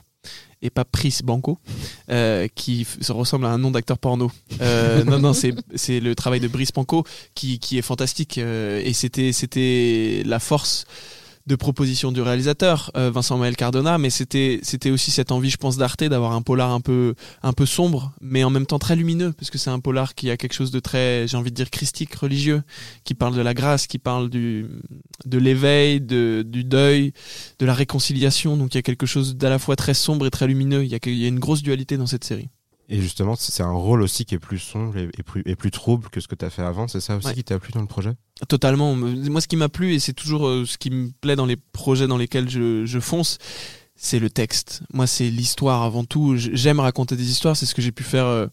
et 0.61 0.69
pas 0.69 0.85
Brice 0.91 1.23
Banco, 1.23 1.57
euh, 2.11 2.47
qui 2.53 2.85
se 2.85 3.11
ressemble 3.11 3.45
à 3.45 3.49
un 3.49 3.57
nom 3.57 3.71
d'acteur 3.71 3.97
porno. 3.97 4.31
Euh, 4.61 5.03
non, 5.03 5.19
non, 5.19 5.33
c'est 5.33 5.99
le 5.99 6.13
travail 6.13 6.39
de 6.39 6.47
Brice 6.47 6.71
Panco 6.71 7.05
qui, 7.33 7.59
est 7.71 7.81
fantastique 7.81 8.37
et 8.37 8.93
c'était 8.93 10.23
la 10.25 10.39
force 10.39 10.85
de 11.47 11.55
proposition 11.55 12.11
du 12.11 12.21
réalisateur 12.21 12.91
euh, 12.95 13.09
Vincent 13.09 13.37
Maël 13.37 13.55
Cardona 13.55 13.97
mais 13.97 14.09
c'était 14.09 14.59
c'était 14.63 14.91
aussi 14.91 15.11
cette 15.11 15.31
envie 15.31 15.49
je 15.49 15.57
pense 15.57 15.77
d'Arte 15.77 16.03
d'avoir 16.03 16.33
un 16.33 16.41
polar 16.41 16.71
un 16.71 16.81
peu 16.81 17.15
un 17.41 17.53
peu 17.53 17.65
sombre 17.65 18.13
mais 18.21 18.43
en 18.43 18.49
même 18.49 18.65
temps 18.65 18.79
très 18.79 18.95
lumineux 18.95 19.33
parce 19.33 19.49
que 19.49 19.57
c'est 19.57 19.69
un 19.69 19.79
polar 19.79 20.13
qui 20.13 20.29
a 20.29 20.37
quelque 20.37 20.53
chose 20.53 20.71
de 20.71 20.79
très 20.79 21.27
j'ai 21.27 21.37
envie 21.37 21.51
de 21.51 21.55
dire 21.55 21.69
christique 21.69 22.13
religieux 22.15 22.61
qui 23.03 23.13
parle 23.13 23.35
de 23.35 23.41
la 23.41 23.53
grâce 23.53 23.87
qui 23.87 23.97
parle 23.97 24.29
du 24.29 24.67
de 25.25 25.37
l'éveil 25.37 26.01
de 26.01 26.43
du 26.45 26.63
deuil 26.63 27.13
de 27.59 27.65
la 27.65 27.73
réconciliation. 27.73 28.57
Donc 28.57 28.73
il 28.73 28.77
y 28.77 28.79
a 28.79 28.83
quelque 28.83 29.05
chose 29.05 29.35
d'à 29.35 29.49
la 29.49 29.59
fois 29.59 29.75
très 29.75 29.93
sombre 29.93 30.25
et 30.25 30.31
très 30.31 30.47
lumineux. 30.47 30.83
Il 30.83 30.89
y 30.89 30.95
a 30.95 30.99
il 31.05 31.17
y 31.17 31.25
a 31.25 31.27
une 31.27 31.39
grosse 31.39 31.61
dualité 31.61 31.97
dans 31.97 32.07
cette 32.07 32.23
série 32.23 32.49
Et 32.89 33.01
justement, 33.01 33.35
c'est 33.35 33.63
un 33.63 33.71
rôle 33.71 34.01
aussi 34.01 34.23
qui 34.23 34.35
est 34.35 34.39
plus 34.39 34.59
sombre 34.59 34.95
et, 34.97 35.07
plus, 35.23 35.43
et 35.45 35.55
plus 35.55 35.71
trouble 35.71 36.07
que 36.09 36.21
ce 36.21 36.27
que 36.27 36.35
tu 36.35 36.45
as 36.45 36.49
fait 36.49 36.61
avant. 36.61 36.87
C'est 36.87 37.01
ça 37.01 37.17
aussi 37.17 37.27
Ouais. 37.27 37.33
qui 37.33 37.43
t'a 37.43 37.59
plu 37.59 37.71
dans 37.73 37.81
le 37.81 37.87
projet? 37.87 38.11
Totalement. 38.47 38.95
Moi, 38.95 39.41
ce 39.41 39.47
qui 39.47 39.57
m'a 39.57 39.67
plu, 39.69 39.93
et 39.93 39.99
c'est 39.99 40.13
toujours 40.13 40.47
euh, 40.47 40.65
ce 40.65 40.77
qui 40.77 40.89
me 40.89 41.09
plaît 41.19 41.35
dans 41.35 41.45
les 41.45 41.57
projets 41.57 42.07
dans 42.07 42.17
lesquels 42.17 42.49
je, 42.49 42.85
je 42.85 42.99
fonce, 42.99 43.39
c'est 43.95 44.19
le 44.19 44.29
texte. 44.29 44.83
Moi, 44.93 45.05
c'est 45.07 45.29
l'histoire 45.29 45.83
avant 45.83 46.05
tout. 46.05 46.35
J'aime 46.37 46.79
raconter 46.79 47.15
des 47.17 47.29
histoires. 47.29 47.57
C'est 47.57 47.65
ce 47.65 47.75
que 47.75 47.81
j'ai 47.81 47.91
pu 47.91 48.03
faire 48.03 48.25
euh, 48.25 48.47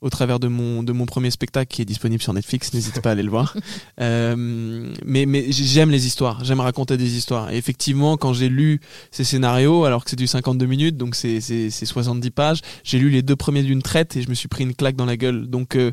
au 0.00 0.10
travers 0.10 0.38
de 0.40 0.48
mon, 0.48 0.82
de 0.82 0.92
mon 0.92 1.06
premier 1.06 1.30
spectacle 1.30 1.74
qui 1.74 1.82
est 1.82 1.86
disponible 1.86 2.22
sur 2.22 2.32
Netflix. 2.32 2.72
N'hésitez 2.74 3.00
pas 3.00 3.10
à 3.10 3.12
aller 3.12 3.22
le 3.22 3.30
voir. 3.30 3.56
Euh, 3.98 4.92
mais 5.04 5.24
mais 5.26 5.50
j'aime 5.50 5.90
les 5.90 6.06
histoires. 6.06 6.44
J'aime 6.44 6.60
raconter 6.60 6.96
des 6.98 7.16
histoires. 7.16 7.50
Et 7.50 7.56
effectivement, 7.56 8.16
quand 8.18 8.34
j'ai 8.34 8.48
lu 8.50 8.80
ces 9.10 9.24
scénarios, 9.24 9.84
alors 9.84 10.04
que 10.04 10.10
c'est 10.10 10.16
du 10.16 10.26
52 10.26 10.66
minutes, 10.66 10.96
donc 10.98 11.14
c'est 11.14 11.40
c'est- 11.40 11.70
c'est 11.70 11.86
70 11.86 12.30
pages, 12.30 12.60
j'ai 12.84 12.98
lu 12.98 13.08
les 13.10 13.22
deux 13.22 13.36
premiers 13.36 13.62
d'une 13.62 13.82
traite 13.82 14.16
et 14.16 14.22
je 14.22 14.28
me 14.28 14.34
suis 14.34 14.48
pris 14.48 14.64
une 14.64 14.74
claque 14.74 14.96
dans 14.96 15.06
la 15.06 15.16
gueule. 15.16 15.46
Donc 15.48 15.76
euh, 15.76 15.92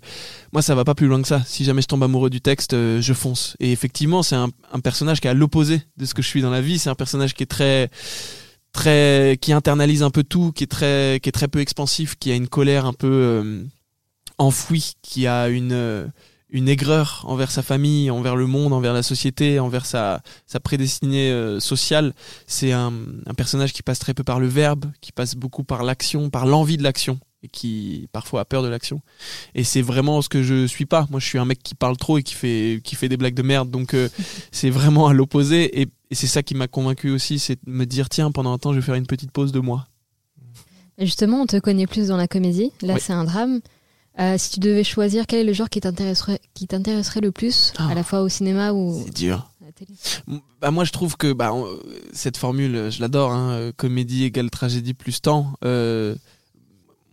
moi 0.51 0.61
ça 0.61 0.75
va 0.75 0.83
pas 0.83 0.95
plus 0.95 1.07
loin 1.07 1.21
que 1.21 1.27
ça. 1.27 1.41
Si 1.45 1.63
jamais 1.63 1.81
je 1.81 1.87
tombe 1.87 2.03
amoureux 2.03 2.29
du 2.29 2.41
texte, 2.41 2.73
euh, 2.73 3.01
je 3.01 3.13
fonce. 3.13 3.55
Et 3.61 3.71
effectivement, 3.71 4.21
c'est 4.21 4.35
un, 4.35 4.49
un 4.73 4.79
personnage 4.79 5.21
qui 5.21 5.27
est 5.27 5.31
à 5.31 5.33
l'opposé 5.33 5.81
de 5.97 6.05
ce 6.05 6.13
que 6.13 6.21
je 6.21 6.27
suis 6.27 6.41
dans 6.41 6.51
la 6.51 6.61
vie. 6.61 6.77
C'est 6.79 6.89
un 6.89 6.95
personnage 6.95 7.33
qui 7.33 7.43
est 7.43 7.47
très 7.47 7.89
très 8.73 9.37
qui 9.39 9.53
internalise 9.53 10.03
un 10.03 10.09
peu 10.09 10.23
tout, 10.23 10.51
qui 10.51 10.65
est 10.65 10.67
très 10.67 11.19
qui 11.21 11.29
est 11.29 11.33
très 11.33 11.47
peu 11.47 11.59
expansif, 11.59 12.15
qui 12.17 12.31
a 12.31 12.35
une 12.35 12.49
colère 12.49 12.85
un 12.85 12.93
peu 12.93 13.07
euh, 13.07 13.63
enfouie, 14.37 14.93
qui 15.01 15.27
a 15.27 15.47
une 15.47 15.71
euh, 15.71 16.07
une 16.49 16.69
aigreur 16.69 17.23
envers 17.27 17.49
sa 17.49 17.63
famille, 17.63 18.11
envers 18.11 18.35
le 18.35 18.45
monde, 18.45 18.73
envers 18.73 18.93
la 18.93 19.01
société, 19.01 19.59
envers 19.59 19.87
sa, 19.87 20.21
sa 20.45 20.59
prédestinée 20.59 21.31
euh, 21.31 21.59
sociale. 21.59 22.13
C'est 22.45 22.71
un, 22.71 22.93
un 23.25 23.33
personnage 23.33 23.73
qui 23.73 23.81
passe 23.81 23.97
très 23.97 24.13
peu 24.13 24.23
par 24.23 24.39
le 24.39 24.47
verbe, 24.47 24.85
qui 25.01 25.11
passe 25.11 25.35
beaucoup 25.35 25.63
par 25.63 25.83
l'action, 25.83 26.29
par 26.29 26.45
l'envie 26.45 26.77
de 26.77 26.83
l'action, 26.83 27.19
et 27.43 27.49
qui 27.49 28.07
parfois 28.11 28.41
a 28.41 28.45
peur 28.45 28.63
de 28.63 28.69
l'action. 28.69 29.01
Et 29.53 29.63
c'est 29.63 29.81
vraiment 29.81 30.21
ce 30.21 30.29
que 30.29 30.41
je 30.41 30.65
suis 30.65 30.85
pas. 30.85 31.05
Moi, 31.11 31.19
je 31.19 31.25
suis 31.25 31.37
un 31.37 31.45
mec 31.45 31.61
qui 31.61 31.75
parle 31.75 31.97
trop 31.97 32.17
et 32.17 32.23
qui 32.23 32.33
fait, 32.33 32.81
qui 32.83 32.95
fait 32.95 33.09
des 33.09 33.17
blagues 33.17 33.33
de 33.33 33.41
merde. 33.41 33.69
Donc, 33.69 33.93
euh, 33.93 34.09
c'est 34.51 34.69
vraiment 34.69 35.07
à 35.07 35.13
l'opposé. 35.13 35.81
Et, 35.81 35.89
et 36.13 36.15
c'est 36.15 36.27
ça 36.27 36.43
qui 36.43 36.53
m'a 36.53 36.67
convaincu 36.67 37.09
aussi, 37.09 37.39
c'est 37.39 37.55
de 37.65 37.71
me 37.71 37.85
dire, 37.85 38.07
tiens, 38.07 38.31
pendant 38.31 38.53
un 38.53 38.59
temps, 38.59 38.71
je 38.71 38.77
vais 38.79 38.85
faire 38.85 38.93
une 38.93 39.07
petite 39.07 39.31
pause 39.31 39.51
de 39.51 39.59
moi. 39.59 39.87
Justement, 40.99 41.41
on 41.41 41.45
te 41.47 41.57
connaît 41.57 41.87
plus 41.87 42.07
dans 42.09 42.17
la 42.17 42.27
comédie. 42.27 42.71
Là, 42.83 42.93
Oui. 42.93 42.99
c'est 43.03 43.13
un 43.13 43.23
drame. 43.23 43.61
Euh, 44.19 44.35
si 44.37 44.51
tu 44.51 44.59
devais 44.59 44.83
choisir, 44.83 45.25
quel 45.25 45.39
est 45.39 45.43
le 45.43 45.53
genre 45.53 45.69
qui 45.71 45.81
t'intéresserait, 45.81 46.39
qui 46.53 46.67
t'intéresserait 46.67 47.21
le 47.21 47.31
plus, 47.31 47.73
Ah. 47.77 47.87
à 47.89 47.95
la 47.95 48.03
fois 48.03 48.21
au 48.21 48.29
cinéma 48.29 48.71
ou 48.73 49.01
C'est 49.03 49.15
dur. 49.15 49.49
à 49.61 49.65
la 49.65 49.71
télé? 49.71 49.91
Bah 50.61 50.69
moi 50.69 50.83
je 50.85 50.91
trouve 50.91 51.17
que 51.17 51.33
bah, 51.33 51.51
on- 51.51 51.67
cette 52.13 52.37
formule, 52.37 52.91
je 52.91 53.01
l'adore, 53.01 53.31
hein, 53.31 53.49
euh, 53.53 53.71
comédie 53.75 54.23
égale 54.25 54.51
tragédie 54.51 54.93
plus 54.93 55.19
temps. 55.19 55.53
Euh, 55.65 56.13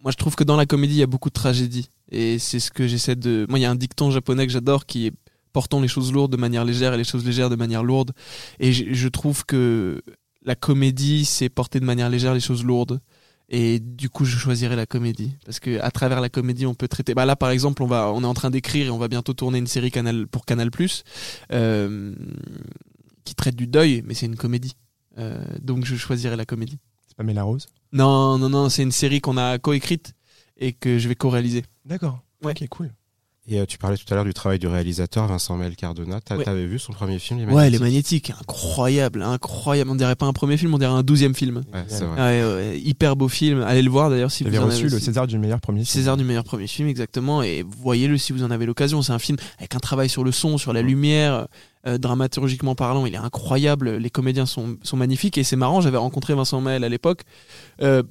moi 0.02 0.12
je 0.12 0.18
trouve 0.18 0.34
que 0.36 0.44
dans 0.44 0.56
la 0.56 0.66
comédie 0.66 0.96
il 0.96 0.98
y 1.00 1.02
a 1.02 1.06
beaucoup 1.06 1.30
de 1.30 1.34
tragédie 1.34 1.88
et 2.12 2.38
c'est 2.38 2.60
ce 2.60 2.70
que 2.70 2.86
j'essaie 2.86 3.16
de. 3.16 3.46
Moi 3.48 3.58
il 3.58 3.62
y 3.62 3.64
a 3.64 3.70
un 3.70 3.76
dicton 3.76 4.10
japonais 4.10 4.46
que 4.46 4.52
j'adore 4.52 4.84
qui 4.84 5.06
est 5.06 5.12
portons 5.52 5.80
les 5.80 5.88
choses 5.88 6.12
lourdes 6.12 6.32
de 6.32 6.36
manière 6.36 6.64
légère 6.64 6.94
et 6.94 6.96
les 6.96 7.04
choses 7.04 7.24
légères 7.24 7.50
de 7.50 7.56
manière 7.56 7.82
lourde. 7.82 8.12
Et 8.58 8.72
je, 8.72 8.92
je 8.92 9.08
trouve 9.08 9.44
que 9.44 10.02
la 10.44 10.54
comédie 10.54 11.24
c'est 11.24 11.48
porter 11.48 11.80
de 11.80 11.84
manière 11.84 12.08
légère 12.08 12.34
les 12.34 12.40
choses 12.40 12.64
lourdes. 12.64 13.00
Et 13.52 13.80
du 13.80 14.08
coup, 14.08 14.24
je 14.24 14.38
choisirais 14.38 14.76
la 14.76 14.86
comédie 14.86 15.36
parce 15.44 15.58
que 15.58 15.80
à 15.80 15.90
travers 15.90 16.20
la 16.20 16.28
comédie, 16.28 16.66
on 16.66 16.74
peut 16.74 16.86
traiter. 16.86 17.14
Bah 17.14 17.26
là, 17.26 17.34
par 17.34 17.50
exemple, 17.50 17.82
on 17.82 17.88
va, 17.88 18.12
on 18.12 18.22
est 18.22 18.26
en 18.26 18.34
train 18.34 18.50
d'écrire 18.50 18.86
et 18.86 18.90
on 18.90 18.98
va 18.98 19.08
bientôt 19.08 19.34
tourner 19.34 19.58
une 19.58 19.66
série 19.66 19.90
Canal 19.90 20.28
pour 20.28 20.46
Canal 20.46 20.70
euh, 21.52 22.14
qui 23.24 23.34
traite 23.34 23.56
du 23.56 23.66
deuil, 23.66 24.04
mais 24.06 24.14
c'est 24.14 24.26
une 24.26 24.36
comédie. 24.36 24.76
Euh, 25.18 25.42
donc 25.60 25.84
je 25.84 25.96
choisirais 25.96 26.36
la 26.36 26.44
comédie. 26.44 26.78
C'est 27.08 27.16
pas 27.16 27.24
Mela 27.24 27.42
Rose? 27.42 27.66
Non, 27.92 28.38
non, 28.38 28.48
non, 28.48 28.68
c'est 28.68 28.84
une 28.84 28.92
série 28.92 29.20
qu'on 29.20 29.36
a 29.36 29.58
coécrite 29.58 30.14
et 30.56 30.72
que 30.72 31.00
je 31.00 31.08
vais 31.08 31.16
co-réaliser. 31.16 31.64
D'accord. 31.84 32.22
Ouais. 32.44 32.52
Ok, 32.52 32.68
cool. 32.68 32.92
Et 33.50 33.58
euh, 33.58 33.66
tu 33.66 33.78
parlais 33.78 33.96
tout 33.96 34.04
à 34.10 34.14
l'heure 34.14 34.24
du 34.24 34.32
travail 34.32 34.60
du 34.60 34.68
réalisateur 34.68 35.26
Vincent 35.26 35.56
Mel 35.56 35.74
Cardona. 35.74 36.20
Ouais. 36.30 36.44
T'avais 36.44 36.66
vu 36.66 36.78
son 36.78 36.92
premier 36.92 37.18
film, 37.18 37.40
Les 37.40 37.46
Ouais, 37.46 37.68
les 37.68 37.80
Magnétiques 37.80 38.28
magnétiques, 38.28 38.32
incroyable, 38.40 39.22
incroyable. 39.22 39.90
On 39.90 39.96
dirait 39.96 40.14
pas 40.14 40.26
un 40.26 40.32
premier 40.32 40.56
film, 40.56 40.72
on 40.72 40.78
dirait 40.78 40.92
un 40.92 41.02
douzième 41.02 41.34
film. 41.34 41.64
Ouais, 41.74 41.84
c'est 41.88 42.04
vrai. 42.04 42.16
Ouais, 42.16 42.54
ouais, 42.54 42.80
hyper 42.80 43.16
beau 43.16 43.26
film. 43.26 43.62
Allez 43.62 43.82
le 43.82 43.90
voir 43.90 44.08
d'ailleurs 44.08 44.30
si 44.30 44.44
vous 44.44 44.56
en 44.56 44.66
reçu 44.66 44.84
avez 44.84 44.94
le 44.94 45.00
César 45.00 45.26
du 45.26 45.36
meilleur 45.36 45.60
premier 45.60 45.80
film. 45.80 45.86
César 45.86 46.16
du 46.16 46.22
meilleur 46.22 46.44
premier 46.44 46.68
film, 46.68 46.86
exactement. 46.86 47.42
Et 47.42 47.64
voyez-le 47.68 48.16
si 48.18 48.32
vous 48.32 48.44
en 48.44 48.52
avez 48.52 48.66
l'occasion. 48.66 49.02
C'est 49.02 49.12
un 49.12 49.18
film 49.18 49.36
avec 49.58 49.74
un 49.74 49.80
travail 49.80 50.08
sur 50.08 50.22
le 50.22 50.30
son, 50.30 50.56
sur 50.56 50.72
la 50.72 50.82
lumière, 50.82 51.48
euh, 51.88 51.98
dramaturgiquement 51.98 52.76
parlant. 52.76 53.04
Il 53.04 53.14
est 53.14 53.18
incroyable. 53.18 53.96
Les 53.96 54.10
comédiens 54.10 54.46
sont, 54.46 54.76
sont 54.84 54.96
magnifiques. 54.96 55.38
Et 55.38 55.42
c'est 55.42 55.56
marrant, 55.56 55.80
j'avais 55.80 55.98
rencontré 55.98 56.34
Vincent 56.34 56.60
Maël 56.60 56.84
à 56.84 56.88
l'époque 56.88 57.22
euh, 57.82 58.04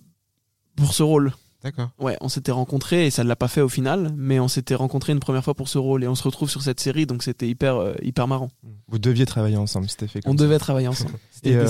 pour 0.76 0.94
ce 0.94 1.02
rôle. 1.02 1.32
D'accord. 1.64 1.90
Ouais, 2.00 2.16
on 2.22 2.30
s'était 2.30 2.54
rencontrés 2.54 3.08
et 3.08 3.12
ça 3.12 3.24
ne 3.24 3.28
l'a 3.30 3.36
pas 3.36 3.50
fait 3.50 3.60
au 3.62 3.68
final, 3.68 4.14
mais 4.16 4.40
on 4.40 4.48
s'était 4.48 4.76
rencontrés 4.76 5.12
une 5.12 5.20
première 5.20 5.44
fois 5.44 5.54
pour 5.56 5.68
ce 5.68 5.78
rôle 5.78 6.04
et 6.06 6.08
on 6.08 6.16
se 6.16 6.24
retrouve 6.24 6.50
sur 6.50 6.62
cette 6.62 6.80
série, 6.80 7.06
donc 7.06 7.22
c'était 7.22 7.50
hyper, 7.50 7.76
euh, 7.76 7.94
hyper 8.02 8.28
marrant. 8.28 8.50
Vous 8.88 8.98
deviez 8.98 9.26
travailler 9.26 9.58
ensemble, 9.58 9.90
c'était 9.90 10.08
fait 10.08 10.22
comme 10.22 10.34
On 10.34 10.38
ça. 10.38 10.44
devait 10.44 10.58
travailler 10.60 10.88
ensemble. 10.88 11.12
Et 11.44 11.56
euh, 11.56 11.66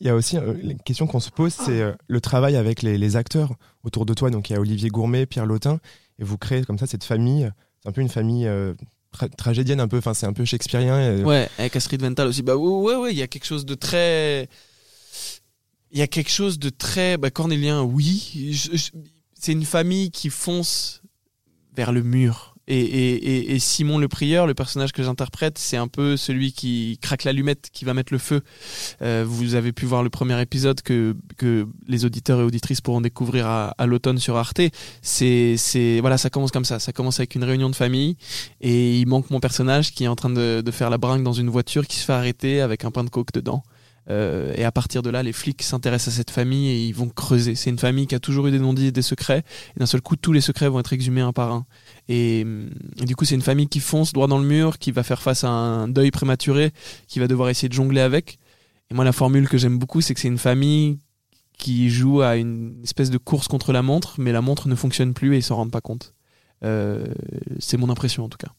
il 0.00 0.06
y 0.06 0.10
a 0.10 0.14
aussi 0.14 0.36
euh, 0.36 0.54
la 0.62 0.74
question 0.74 1.06
qu'on 1.08 1.18
se 1.20 1.30
pose, 1.30 1.52
c'est 1.52 1.80
euh, 1.80 1.92
le 2.06 2.20
travail 2.20 2.54
avec 2.56 2.82
les, 2.82 2.98
les 2.98 3.16
acteurs 3.16 3.54
autour 3.82 4.06
de 4.06 4.14
toi. 4.14 4.30
Donc 4.30 4.48
il 4.48 4.52
y 4.52 4.56
a 4.56 4.60
Olivier 4.60 4.90
Gourmet, 4.90 5.26
Pierre 5.26 5.46
Lautin, 5.46 5.80
et 6.20 6.24
vous 6.24 6.38
créez 6.38 6.62
comme 6.64 6.78
ça 6.78 6.86
cette 6.86 7.04
famille. 7.04 7.50
C'est 7.82 7.88
un 7.88 7.92
peu 7.92 8.02
une 8.02 8.08
famille 8.08 8.46
tra- 9.12 9.34
tragédienne, 9.36 9.80
un 9.80 9.88
peu. 9.88 9.98
Enfin, 9.98 10.14
c'est 10.14 10.26
un 10.26 10.32
peu 10.32 10.44
shakespearien. 10.44 11.16
et- 11.18 11.24
Ouais, 11.24 11.48
avec 11.58 11.74
Astrid 11.74 12.00
Vental 12.00 12.28
aussi. 12.28 12.42
Bah 12.42 12.56
ouais, 12.56 12.68
ouais, 12.70 12.96
ouais, 12.96 13.12
il 13.12 13.18
y 13.18 13.22
a 13.22 13.26
quelque 13.26 13.44
chose 13.46 13.64
de 13.66 13.74
très. 13.74 14.48
Il 15.92 15.98
y 15.98 16.02
a 16.02 16.06
quelque 16.08 16.30
chose 16.30 16.58
de 16.58 16.68
très. 16.68 17.16
Bah, 17.16 17.30
cornélien, 17.30 17.82
oui. 17.82 18.50
Je- 18.52 18.76
je- 18.76 18.90
C'est 19.38 19.52
une 19.52 19.64
famille 19.64 20.10
qui 20.10 20.30
fonce 20.30 21.02
vers 21.76 21.92
le 21.92 22.02
mur. 22.02 22.56
Et, 22.68 22.80
et, 22.80 23.54
et, 23.54 23.58
Simon 23.60 23.98
le 23.98 24.08
prieur, 24.08 24.48
le 24.48 24.54
personnage 24.54 24.90
que 24.90 25.00
j'interprète, 25.00 25.56
c'est 25.56 25.76
un 25.76 25.86
peu 25.86 26.16
celui 26.16 26.52
qui 26.52 26.98
craque 27.00 27.22
l'allumette, 27.22 27.68
qui 27.72 27.84
va 27.84 27.94
mettre 27.94 28.12
le 28.12 28.18
feu. 28.18 28.40
Euh, 29.02 29.24
vous 29.26 29.54
avez 29.54 29.70
pu 29.70 29.86
voir 29.86 30.02
le 30.02 30.10
premier 30.10 30.40
épisode 30.40 30.80
que, 30.82 31.14
les 31.86 32.04
auditeurs 32.04 32.40
et 32.40 32.42
auditrices 32.42 32.80
pourront 32.80 33.00
découvrir 33.00 33.46
à, 33.46 33.86
l'automne 33.86 34.18
sur 34.18 34.36
Arte. 34.36 34.62
C'est, 35.00 35.56
c'est, 35.56 36.00
voilà, 36.00 36.18
ça 36.18 36.28
commence 36.28 36.50
comme 36.50 36.64
ça. 36.64 36.80
Ça 36.80 36.92
commence 36.92 37.20
avec 37.20 37.36
une 37.36 37.44
réunion 37.44 37.70
de 37.70 37.76
famille 37.76 38.16
et 38.60 38.98
il 38.98 39.06
manque 39.06 39.30
mon 39.30 39.38
personnage 39.38 39.92
qui 39.92 40.02
est 40.02 40.08
en 40.08 40.16
train 40.16 40.30
de, 40.30 40.60
de 40.60 40.70
faire 40.72 40.90
la 40.90 40.98
bringue 40.98 41.22
dans 41.22 41.32
une 41.32 41.50
voiture 41.50 41.86
qui 41.86 41.96
se 41.96 42.04
fait 42.04 42.14
arrêter 42.14 42.60
avec 42.60 42.84
un 42.84 42.90
pain 42.90 43.04
de 43.04 43.10
coke 43.10 43.32
dedans. 43.32 43.62
Euh, 44.08 44.54
et 44.56 44.64
à 44.64 44.72
partir 44.72 45.02
de 45.02 45.10
là, 45.10 45.22
les 45.22 45.32
flics 45.32 45.62
s'intéressent 45.62 46.14
à 46.14 46.16
cette 46.16 46.30
famille 46.30 46.68
et 46.68 46.86
ils 46.86 46.94
vont 46.94 47.08
creuser. 47.08 47.54
C'est 47.54 47.70
une 47.70 47.78
famille 47.78 48.06
qui 48.06 48.14
a 48.14 48.20
toujours 48.20 48.46
eu 48.46 48.50
des 48.50 48.58
non-dits 48.58 48.86
et 48.86 48.92
des 48.92 49.02
secrets. 49.02 49.42
Et 49.76 49.80
d'un 49.80 49.86
seul 49.86 50.00
coup, 50.00 50.16
tous 50.16 50.32
les 50.32 50.40
secrets 50.40 50.68
vont 50.68 50.80
être 50.80 50.92
exhumés 50.92 51.20
un 51.20 51.32
par 51.32 51.52
un. 51.52 51.66
Et, 52.08 52.40
et 53.00 53.04
du 53.04 53.16
coup, 53.16 53.24
c'est 53.24 53.34
une 53.34 53.42
famille 53.42 53.68
qui 53.68 53.80
fonce 53.80 54.12
droit 54.12 54.28
dans 54.28 54.38
le 54.38 54.46
mur, 54.46 54.78
qui 54.78 54.92
va 54.92 55.02
faire 55.02 55.22
face 55.22 55.44
à 55.44 55.48
un 55.48 55.88
deuil 55.88 56.10
prématuré, 56.10 56.72
qui 57.08 57.18
va 57.18 57.26
devoir 57.26 57.48
essayer 57.48 57.68
de 57.68 57.74
jongler 57.74 58.00
avec. 58.00 58.38
Et 58.90 58.94
moi, 58.94 59.04
la 59.04 59.12
formule 59.12 59.48
que 59.48 59.58
j'aime 59.58 59.78
beaucoup, 59.78 60.00
c'est 60.00 60.14
que 60.14 60.20
c'est 60.20 60.28
une 60.28 60.38
famille 60.38 60.98
qui 61.58 61.90
joue 61.90 62.20
à 62.20 62.36
une 62.36 62.80
espèce 62.84 63.10
de 63.10 63.18
course 63.18 63.48
contre 63.48 63.72
la 63.72 63.82
montre, 63.82 64.16
mais 64.18 64.32
la 64.32 64.42
montre 64.42 64.68
ne 64.68 64.74
fonctionne 64.74 65.14
plus 65.14 65.34
et 65.34 65.38
ils 65.38 65.42
s'en 65.42 65.56
rendent 65.56 65.70
pas 65.70 65.80
compte. 65.80 66.14
Euh, 66.64 67.06
c'est 67.58 67.76
mon 67.76 67.90
impression 67.90 68.24
en 68.24 68.28
tout 68.28 68.38
cas. 68.38 68.52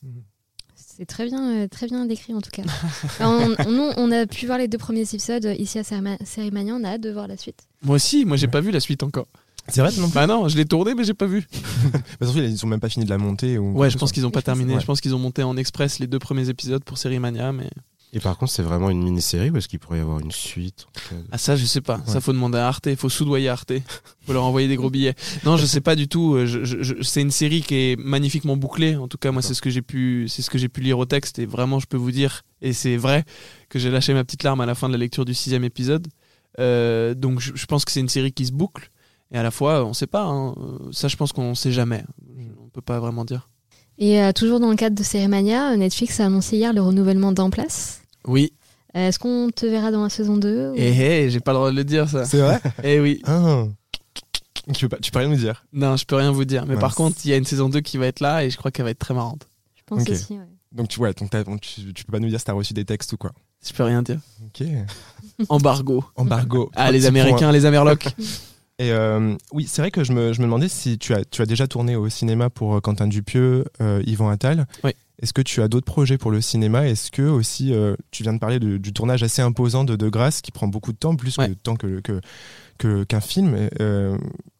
C'est 0.98 1.06
très 1.06 1.26
bien, 1.28 1.52
euh, 1.64 1.68
très 1.68 1.86
bien 1.88 2.06
décrit 2.06 2.34
en 2.34 2.42
tout 2.42 2.50
cas. 2.52 2.64
on, 3.20 3.56
on- 3.68 3.94
on 3.98 4.12
a 4.12 4.26
pu 4.26 4.48
voir 4.48 4.58
les 4.58 4.68
deux 4.68 4.78
premiers 4.80 5.02
épisodes 5.02 5.46
euh, 5.46 5.54
ici 5.54 5.78
à 5.80 5.84
Mania, 6.52 6.74
on 6.74 6.84
a 6.84 6.90
hâte 6.94 7.02
de 7.02 7.12
voir 7.12 7.28
la 7.28 7.38
suite. 7.38 7.68
Moi 7.84 7.96
aussi, 7.98 8.26
moi 8.26 8.36
j'ai 8.38 8.48
pas 8.48 8.62
vu 8.62 8.72
la 8.72 8.80
suite 8.80 9.04
encore. 9.04 9.28
C'est 9.70 9.82
vrai, 9.82 9.92
non 10.00 10.08
Bah 10.08 10.26
non, 10.28 10.48
je 10.48 10.56
l'ai 10.58 10.66
tourné 10.66 10.96
mais 10.96 11.04
j'ai 11.04 11.14
pas 11.14 11.26
vu. 11.28 11.46
Bah, 12.20 12.26
surtout, 12.26 12.40
ils 12.40 12.66
ont 12.66 12.70
même 12.70 12.80
pas 12.80 12.90
fini 12.90 13.06
de 13.06 13.10
la 13.10 13.18
monter. 13.18 13.58
Ou... 13.58 13.78
Ouais, 13.78 13.90
je 13.90 13.98
pense 13.98 14.12
qu'ils 14.12 14.26
ont 14.26 14.32
pas 14.32 14.40
je 14.40 14.46
pense- 14.46 14.56
terminé. 14.56 14.74
ouais. 14.76 14.80
Je 14.82 14.86
pense 14.86 15.02
qu'ils 15.02 15.14
ont 15.14 15.20
monté 15.20 15.44
en 15.44 15.56
express 15.58 16.00
les 16.00 16.08
deux 16.08 16.20
premiers 16.20 16.50
épisodes 16.50 16.84
pour 16.84 16.98
Série 16.98 17.20
Mania, 17.20 17.52
mais 17.52 17.70
Et 18.14 18.20
par 18.22 18.38
contre, 18.38 18.52
c'est 18.54 18.64
vraiment 18.64 18.90
une 18.90 19.04
mini-série 19.04 19.50
ou 19.50 19.58
est-ce 19.58 19.68
qu'il 19.68 19.80
pourrait 19.80 19.98
y 19.98 20.02
avoir 20.02 20.20
une 20.20 20.32
suite 20.32 20.88
ah 21.32 21.38
ça 21.38 21.56
je 21.58 21.66
sais 21.66 21.82
pas. 21.82 22.02
Ça 22.06 22.16
Ouais. 22.16 22.22
faut 22.22 22.32
demander 22.34 22.58
à 22.58 22.68
Arte, 22.68 22.96
faut 22.96 23.10
soudoyer 23.10 23.50
Arte, 23.50 23.74
faut 24.26 24.34
leur 24.34 24.44
envoyer 24.46 24.68
des 24.70 24.78
gros 24.78 24.90
billets. 24.90 25.14
Non, 25.44 25.58
je 25.58 25.66
sais 25.66 25.82
pas 25.82 25.96
du 25.96 26.08
tout. 26.08 26.38
Je- 26.46 26.64
je- 26.64 26.82
je- 26.84 27.02
c'est 27.04 27.22
une 27.22 27.32
série 27.32 27.62
qui 27.62 27.76
est 27.76 28.00
magnifiquement 28.00 28.56
bouclée. 28.56 28.96
En 28.96 29.08
tout 29.10 29.18
cas, 29.18 29.32
moi 29.32 29.42
c'est 29.42 29.54
ce 29.54 29.62
que 29.62 29.70
j'ai 29.70 29.82
pu, 29.82 30.28
c'est 30.30 30.42
ce 30.42 30.50
que 30.50 30.58
j'ai 30.58 30.70
pu 30.70 30.80
lire 30.82 30.98
au 31.00 31.06
texte 31.06 31.38
et 31.40 31.46
vraiment 31.46 31.80
je 31.80 31.86
peux 31.86 31.98
vous 31.98 32.12
dire 32.12 32.44
et 32.62 32.72
c'est 32.74 32.96
vrai 32.98 33.26
que 33.70 33.78
j'ai 33.78 33.92
lâché 33.92 34.14
ma 34.14 34.24
petite 34.24 34.44
larme 34.44 34.62
à 34.62 34.66
la 34.66 34.74
fin 34.76 34.88
de 34.88 34.94
la 34.94 35.00
lecture 35.00 35.26
du 35.26 35.34
sixième 35.34 35.66
épisode. 35.66 36.08
Euh, 36.60 37.14
donc 37.14 37.40
je, 37.42 37.52
je 37.56 37.66
pense 37.66 37.84
que 37.86 37.92
c'est 37.92 38.00
une 38.00 38.10
série 38.10 38.32
qui 38.32 38.46
se 38.46 38.52
boucle 38.54 38.90
et 39.32 39.38
à 39.38 39.44
la 39.44 39.52
fois 39.52 39.84
on 39.86 39.94
sait 39.94 40.08
pas. 40.08 40.24
hein. 40.24 40.56
Ça 40.92 41.08
je 41.10 41.18
pense 41.18 41.34
qu'on 41.34 41.56
sait 41.56 41.72
jamais. 41.74 42.04
On 42.64 42.70
peut 42.70 42.82
pas 42.82 43.00
vraiment 43.00 43.26
dire. 43.26 43.50
Et 44.00 44.22
euh, 44.22 44.32
toujours 44.32 44.60
dans 44.60 44.70
le 44.70 44.76
cadre 44.76 44.96
de 44.96 45.04
Série 45.04 45.28
Mania, 45.28 45.72
euh, 45.72 45.76
Netflix 45.76 46.20
a 46.20 46.26
annoncé 46.26 46.58
hier 46.58 46.74
le 46.74 46.82
renouvellement 46.82 47.32
d'En 47.32 47.50
Place. 47.50 48.02
Oui. 48.28 48.54
Euh, 48.96 49.08
Est-ce 49.08 49.20
qu'on 49.20 49.50
te 49.54 49.66
verra 49.66 49.92
dans 49.92 50.04
la 50.04 50.10
saison 50.10 50.38
2 50.38 50.70
ou- 50.72 50.76
Et 50.76 50.90
hey, 50.92 51.30
j'ai 51.32 51.40
pas 51.40 51.52
le 51.52 51.58
droit 51.58 51.72
de 51.72 51.76
le 51.76 51.84
dire 51.84 52.08
ça. 52.10 52.26
C'est 52.26 52.40
vrai 52.42 52.60
Eh 52.84 53.00
oui. 53.00 53.22
ah. 53.26 53.66
tu, 54.74 54.82
peux 54.88 54.90
pas, 54.96 55.02
tu 55.02 55.12
peux 55.12 55.20
rien 55.20 55.30
nous 55.30 55.36
dire. 55.36 55.66
Non, 55.74 55.96
je 55.98 56.06
peux 56.06 56.16
rien 56.16 56.32
vous 56.32 56.46
dire. 56.46 56.66
Mais 56.66 56.74
Mince. 56.76 56.82
par 56.82 56.96
contre, 56.96 57.18
il 57.26 57.32
y 57.32 57.34
a 57.34 57.38
une 57.38 57.46
saison 57.46 57.70
2 57.70 57.80
qui 57.82 57.98
va 57.98 58.06
être 58.08 58.20
là 58.20 58.44
et 58.46 58.50
je 58.50 58.58
crois 58.58 58.70
qu'elle 58.72 58.86
va 58.86 58.92
être 58.92 59.00
très 59.00 59.14
marrante. 59.14 59.48
Je 59.76 59.82
pense 59.86 60.02
Ok. 60.04 60.10
aussi, 60.10 60.34
ouais. 60.34 60.46
Donc, 60.72 60.90
tu, 60.90 61.00
ouais, 61.00 61.14
donc 61.14 61.30
t'as- 61.30 61.44
donc 61.44 61.62
tu, 61.62 61.94
tu 61.94 62.04
peux 62.06 62.12
pas 62.12 62.20
nous 62.20 62.28
dire 62.30 62.40
si 62.40 62.46
t'as 62.46 62.54
reçu 62.54 62.74
des 62.74 62.86
textes 62.86 63.14
ou 63.14 63.18
quoi. 63.18 63.32
Je 63.66 63.74
peux 63.74 63.84
rien 63.84 64.04
dire. 64.04 64.20
Ok. 64.46 64.68
Embargo. 65.50 66.04
Embargo. 66.16 66.70
Ah, 66.76 66.92
les 66.92 67.00
Petit 67.00 67.08
Américains, 67.08 67.52
les 67.52 67.66
Amerlocs. 67.66 68.08
Et 68.80 68.92
euh, 68.92 69.36
oui, 69.52 69.66
c'est 69.68 69.82
vrai 69.82 69.90
que 69.90 70.04
je 70.04 70.14
me, 70.14 70.34
je 70.34 70.40
me 70.40 70.46
demandais 70.46 70.70
si 70.70 71.00
tu 71.00 71.14
as, 71.16 71.26
tu 71.26 71.42
as 71.42 71.48
déjà 71.48 71.68
tourné 71.68 71.96
au 71.96 72.10
cinéma 72.10 72.50
pour 72.52 72.76
euh, 72.76 72.80
Quentin 72.80 73.08
Dupieux, 73.08 73.66
euh, 73.82 74.04
Yvan 74.06 74.30
Attal. 74.30 74.68
Oui. 74.84 74.92
Est-ce 75.20 75.34
que 75.34 75.42
tu 75.42 75.64
as 75.64 75.68
d'autres 75.68 75.88
projets 75.92 76.20
pour 76.20 76.30
le 76.30 76.42
cinéma? 76.42 76.88
Est-ce 76.88 77.10
que 77.10 77.24
aussi, 77.24 77.74
euh, 77.74 77.96
tu 78.12 78.22
viens 78.22 78.34
de 78.34 78.38
parler 78.38 78.60
de- 78.60 78.78
du 78.78 78.94
tournage 78.94 79.24
assez 79.24 79.42
imposant 79.42 79.84
de 79.84 79.96
De 79.96 80.10
Grâce 80.10 80.42
qui 80.42 80.52
prend 80.52 80.68
beaucoup 80.68 80.92
de 80.94 80.98
temps, 80.98 81.16
plus 81.16 81.36
Ouais. 81.40 81.48
que 81.48 81.54
de 81.54 81.58
temps 81.58 81.76
que 81.76 82.02
que- 82.78 83.04
qu'un 83.06 83.20
film. 83.22 83.58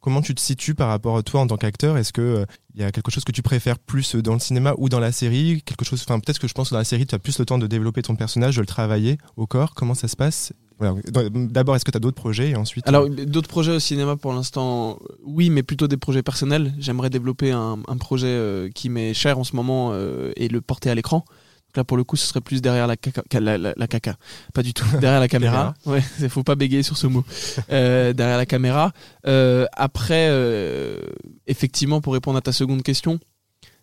Comment 0.02 0.24
tu 0.24 0.34
te 0.34 0.42
situes 0.42 0.74
par 0.74 0.88
rapport 0.90 1.16
à 1.18 1.22
toi 1.22 1.42
en 1.42 1.46
tant 1.46 1.58
qu'acteur? 1.58 1.96
Est-ce 2.00 2.12
que 2.12 2.48
il 2.74 2.82
y 2.82 2.84
a 2.84 2.92
quelque 2.92 3.12
chose 3.12 3.24
que 3.24 3.32
tu 3.32 3.44
préfères 3.44 3.78
plus 3.78 4.16
dans 4.16 4.34
le 4.34 4.40
cinéma 4.40 4.74
ou 4.80 4.90
dans 4.90 5.00
la 5.00 5.12
série? 5.12 5.62
Quelque 5.64 5.86
chose, 5.86 6.04
enfin 6.08 6.20
peut-être 6.20 6.40
que 6.40 6.48
je 6.48 6.54
pense 6.56 6.70
que 6.70 6.74
dans 6.74 6.80
la 6.80 6.84
série, 6.86 7.06
tu 7.06 7.14
as 7.14 7.20
plus 7.20 7.38
le 7.38 7.46
temps 7.46 7.60
de 7.60 7.68
développer 7.68 8.02
ton 8.02 8.16
personnage, 8.16 8.56
de 8.56 8.62
le 8.62 8.66
travailler 8.66 9.20
au 9.36 9.46
corps. 9.46 9.76
Comment 9.76 9.94
ça 9.94 10.08
se 10.08 10.16
passe? 10.16 10.54
Voilà. 10.80 10.96
D'abord, 11.32 11.76
est-ce 11.76 11.86
que 11.86 11.92
tu 11.92 11.98
as 11.98 12.00
d'autres 12.00 12.16
projets 12.22 12.52
et 12.52 12.56
ensuite 12.56 12.88
Alors, 12.88 13.10
d'autres 13.10 13.50
projets 13.50 13.72
au 13.72 13.80
cinéma 13.80 14.16
pour 14.16 14.34
l'instant, 14.34 15.00
oui, 15.24 15.50
mais 15.50 15.64
plutôt 15.64 15.88
des 15.88 15.98
projets 15.98 16.22
personnels. 16.24 16.74
J'aimerais 16.78 17.10
développer 17.10 17.52
un, 17.52 17.80
un 17.88 17.98
projet 17.98 18.28
euh, 18.28 18.70
qui 18.70 18.90
m'est 18.90 19.14
cher 19.14 19.40
en 19.40 19.44
ce 19.44 19.56
moment 19.56 19.90
euh, 19.94 20.32
et 20.36 20.48
le 20.50 20.62
porter 20.62 20.90
à 20.90 20.96
l'écran. 20.96 21.26
Donc 21.68 21.78
là, 21.78 21.84
pour 21.84 21.98
le 21.98 22.04
coup, 22.04 22.16
ce 22.16 22.26
serait 22.28 22.42
plus 22.42 22.62
derrière 22.62 22.88
la 22.88 22.96
caca. 22.96 23.24
La, 23.40 23.58
la- 23.58 23.74
la 23.76 23.88
caca. 23.88 24.18
Pas 24.54 24.64
du 24.64 24.74
tout. 24.74 24.86
Derrière 25.02 25.20
la 25.20 25.28
caméra. 25.28 25.74
Ouais, 25.86 26.02
il 26.22 26.30
faut 26.30 26.44
pas 26.44 26.56
bégayer 26.56 26.84
sur 26.84 26.96
ce 26.96 27.08
mot. 27.08 27.26
Euh, 27.72 28.14
derrière 28.14 28.38
la 28.38 28.46
caméra. 28.46 28.94
Euh, 29.26 29.66
après, 29.74 30.28
euh, 30.30 31.00
effectivement, 31.48 32.02
pour 32.02 32.14
répondre 32.14 32.38
à 32.38 32.42
ta 32.42 32.52
seconde 32.54 32.84
question, 32.84 33.20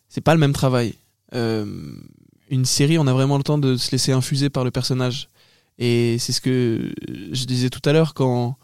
c'est 0.09 0.21
pas 0.23 0.33
le 0.35 0.41
même 0.41 0.53
travail. 0.53 0.95
Euh, 1.35 1.67
une 2.51 2.65
série, 2.65 2.99
on 2.99 3.07
a 3.07 3.13
vraiment 3.13 3.37
le 3.37 3.43
temps 3.43 3.59
de 3.59 3.77
se 3.77 3.91
laisser 3.91 4.13
infuser 4.13 4.49
par 4.49 4.65
le 4.65 4.71
personnage. 4.71 5.29
Et 5.79 6.17
c'est 6.19 6.33
ce 6.33 6.41
que 6.41 6.93
je 7.33 7.45
disais 7.47 7.71
tout 7.71 7.81
à 7.85 7.93
l'heure, 7.93 8.15
quand, 8.15 8.57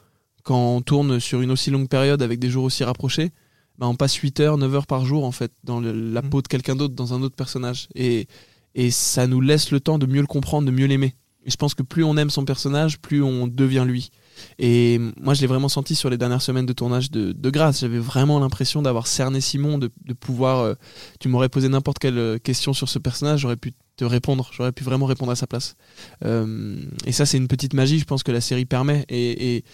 quand 0.44 0.76
on 0.76 0.80
tourne 0.80 1.18
sur 1.20 1.40
une 1.40 1.50
aussi 1.50 1.70
longue 1.70 1.88
période 1.88 2.22
avec 2.22 2.38
des 2.38 2.48
jours 2.50 2.64
aussi 2.64 2.84
rapprochés, 2.84 3.30
bah 3.78 3.88
on 3.88 3.96
passe 3.96 4.14
8 4.14 4.40
heures, 4.40 4.58
9 4.58 4.74
heures 4.74 4.86
par 4.86 5.04
jour 5.04 5.24
en 5.24 5.32
fait, 5.32 5.52
dans 5.64 5.80
le- 5.80 5.92
la 6.12 6.22
Mhm. 6.22 6.30
peau 6.30 6.42
de 6.42 6.48
quelqu'un 6.48 6.76
d'autre, 6.76 6.94
dans 6.94 7.14
un 7.14 7.22
autre 7.22 7.34
personnage. 7.34 7.88
Et, 7.94 8.26
et 8.74 8.90
ça 8.90 9.26
nous 9.26 9.40
laisse 9.40 9.70
le 9.70 9.80
temps 9.80 9.98
de 9.98 10.06
mieux 10.06 10.20
le 10.20 10.26
comprendre, 10.26 10.66
de 10.66 10.70
mieux 10.72 10.86
l'aimer. 10.86 11.14
Et 11.44 11.50
je 11.50 11.56
pense 11.56 11.74
que 11.74 11.82
plus 11.82 12.04
on 12.04 12.16
aime 12.16 12.30
son 12.30 12.44
personnage, 12.44 12.98
plus 13.00 13.22
on 13.22 13.46
devient 13.48 13.84
lui. 13.86 14.10
Et 14.58 14.98
moi, 15.20 15.34
je 15.34 15.40
l'ai 15.40 15.46
vraiment 15.46 15.68
senti 15.68 15.94
sur 15.94 16.10
les 16.10 16.18
dernières 16.18 16.42
semaines 16.42 16.66
de 16.66 16.72
tournage 16.72 17.10
de, 17.10 17.50
Grâce. 17.50 17.80
J'avais 17.80 17.98
vraiment 17.98 18.38
l'impression 18.38 18.82
d'avoir 18.82 19.06
cerné 19.06 19.40
Simon, 19.40 19.78
de, 19.78 19.90
pouvoir. 20.18 20.60
euh, 20.60 20.74
tu 21.18 21.28
m'aurais 21.28 21.48
posé 21.48 21.68
n'importe 21.68 21.98
quelle 21.98 22.18
euh, 22.18 22.38
question 22.38 22.72
sur 22.72 22.88
ce 22.88 22.98
personnage, 22.98 23.40
j'aurais 23.40 23.56
pu 23.56 23.72
te 23.96 24.04
répondre. 24.04 24.50
J'aurais 24.52 24.72
pu 24.72 24.84
vraiment 24.84 25.06
répondre 25.06 25.32
à 25.32 25.36
sa 25.36 25.46
place. 25.46 25.76
Euh, 26.24 26.76
et 27.06 27.12
ça, 27.12 27.26
c'est 27.26 27.38
une 27.38 27.48
petite 27.48 27.74
magie, 27.74 27.98
je 27.98 28.04
pense 28.04 28.22
que 28.22 28.32
la 28.32 28.40
série 28.40 28.66
permet. 28.66 29.04
Et, 29.08 29.64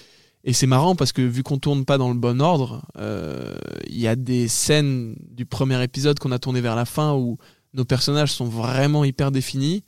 c'est 0.53 0.69
marrant 0.69 0.95
parce 0.95 1.11
que 1.11 1.23
vu 1.23 1.43
qu'on 1.43 1.59
tourne 1.59 1.85
pas 1.85 1.99
dans 1.99 2.09
le 2.09 2.15
bon 2.15 2.41
ordre, 2.41 2.87
il 2.97 3.99
y 3.99 4.07
a 4.07 4.15
des 4.15 4.47
scènes 4.47 5.17
du 5.33 5.45
premier 5.45 5.83
épisode 5.83 6.21
qu'on 6.21 6.31
a 6.31 6.39
tourné 6.39 6.61
vers 6.61 6.77
la 6.77 6.85
fin 6.85 7.15
où 7.15 7.37
nos 7.75 7.85
personnages 7.85 8.33
sont 8.33 8.45
vraiment 8.45 9.05
hyper 9.05 9.33
définis. 9.33 9.83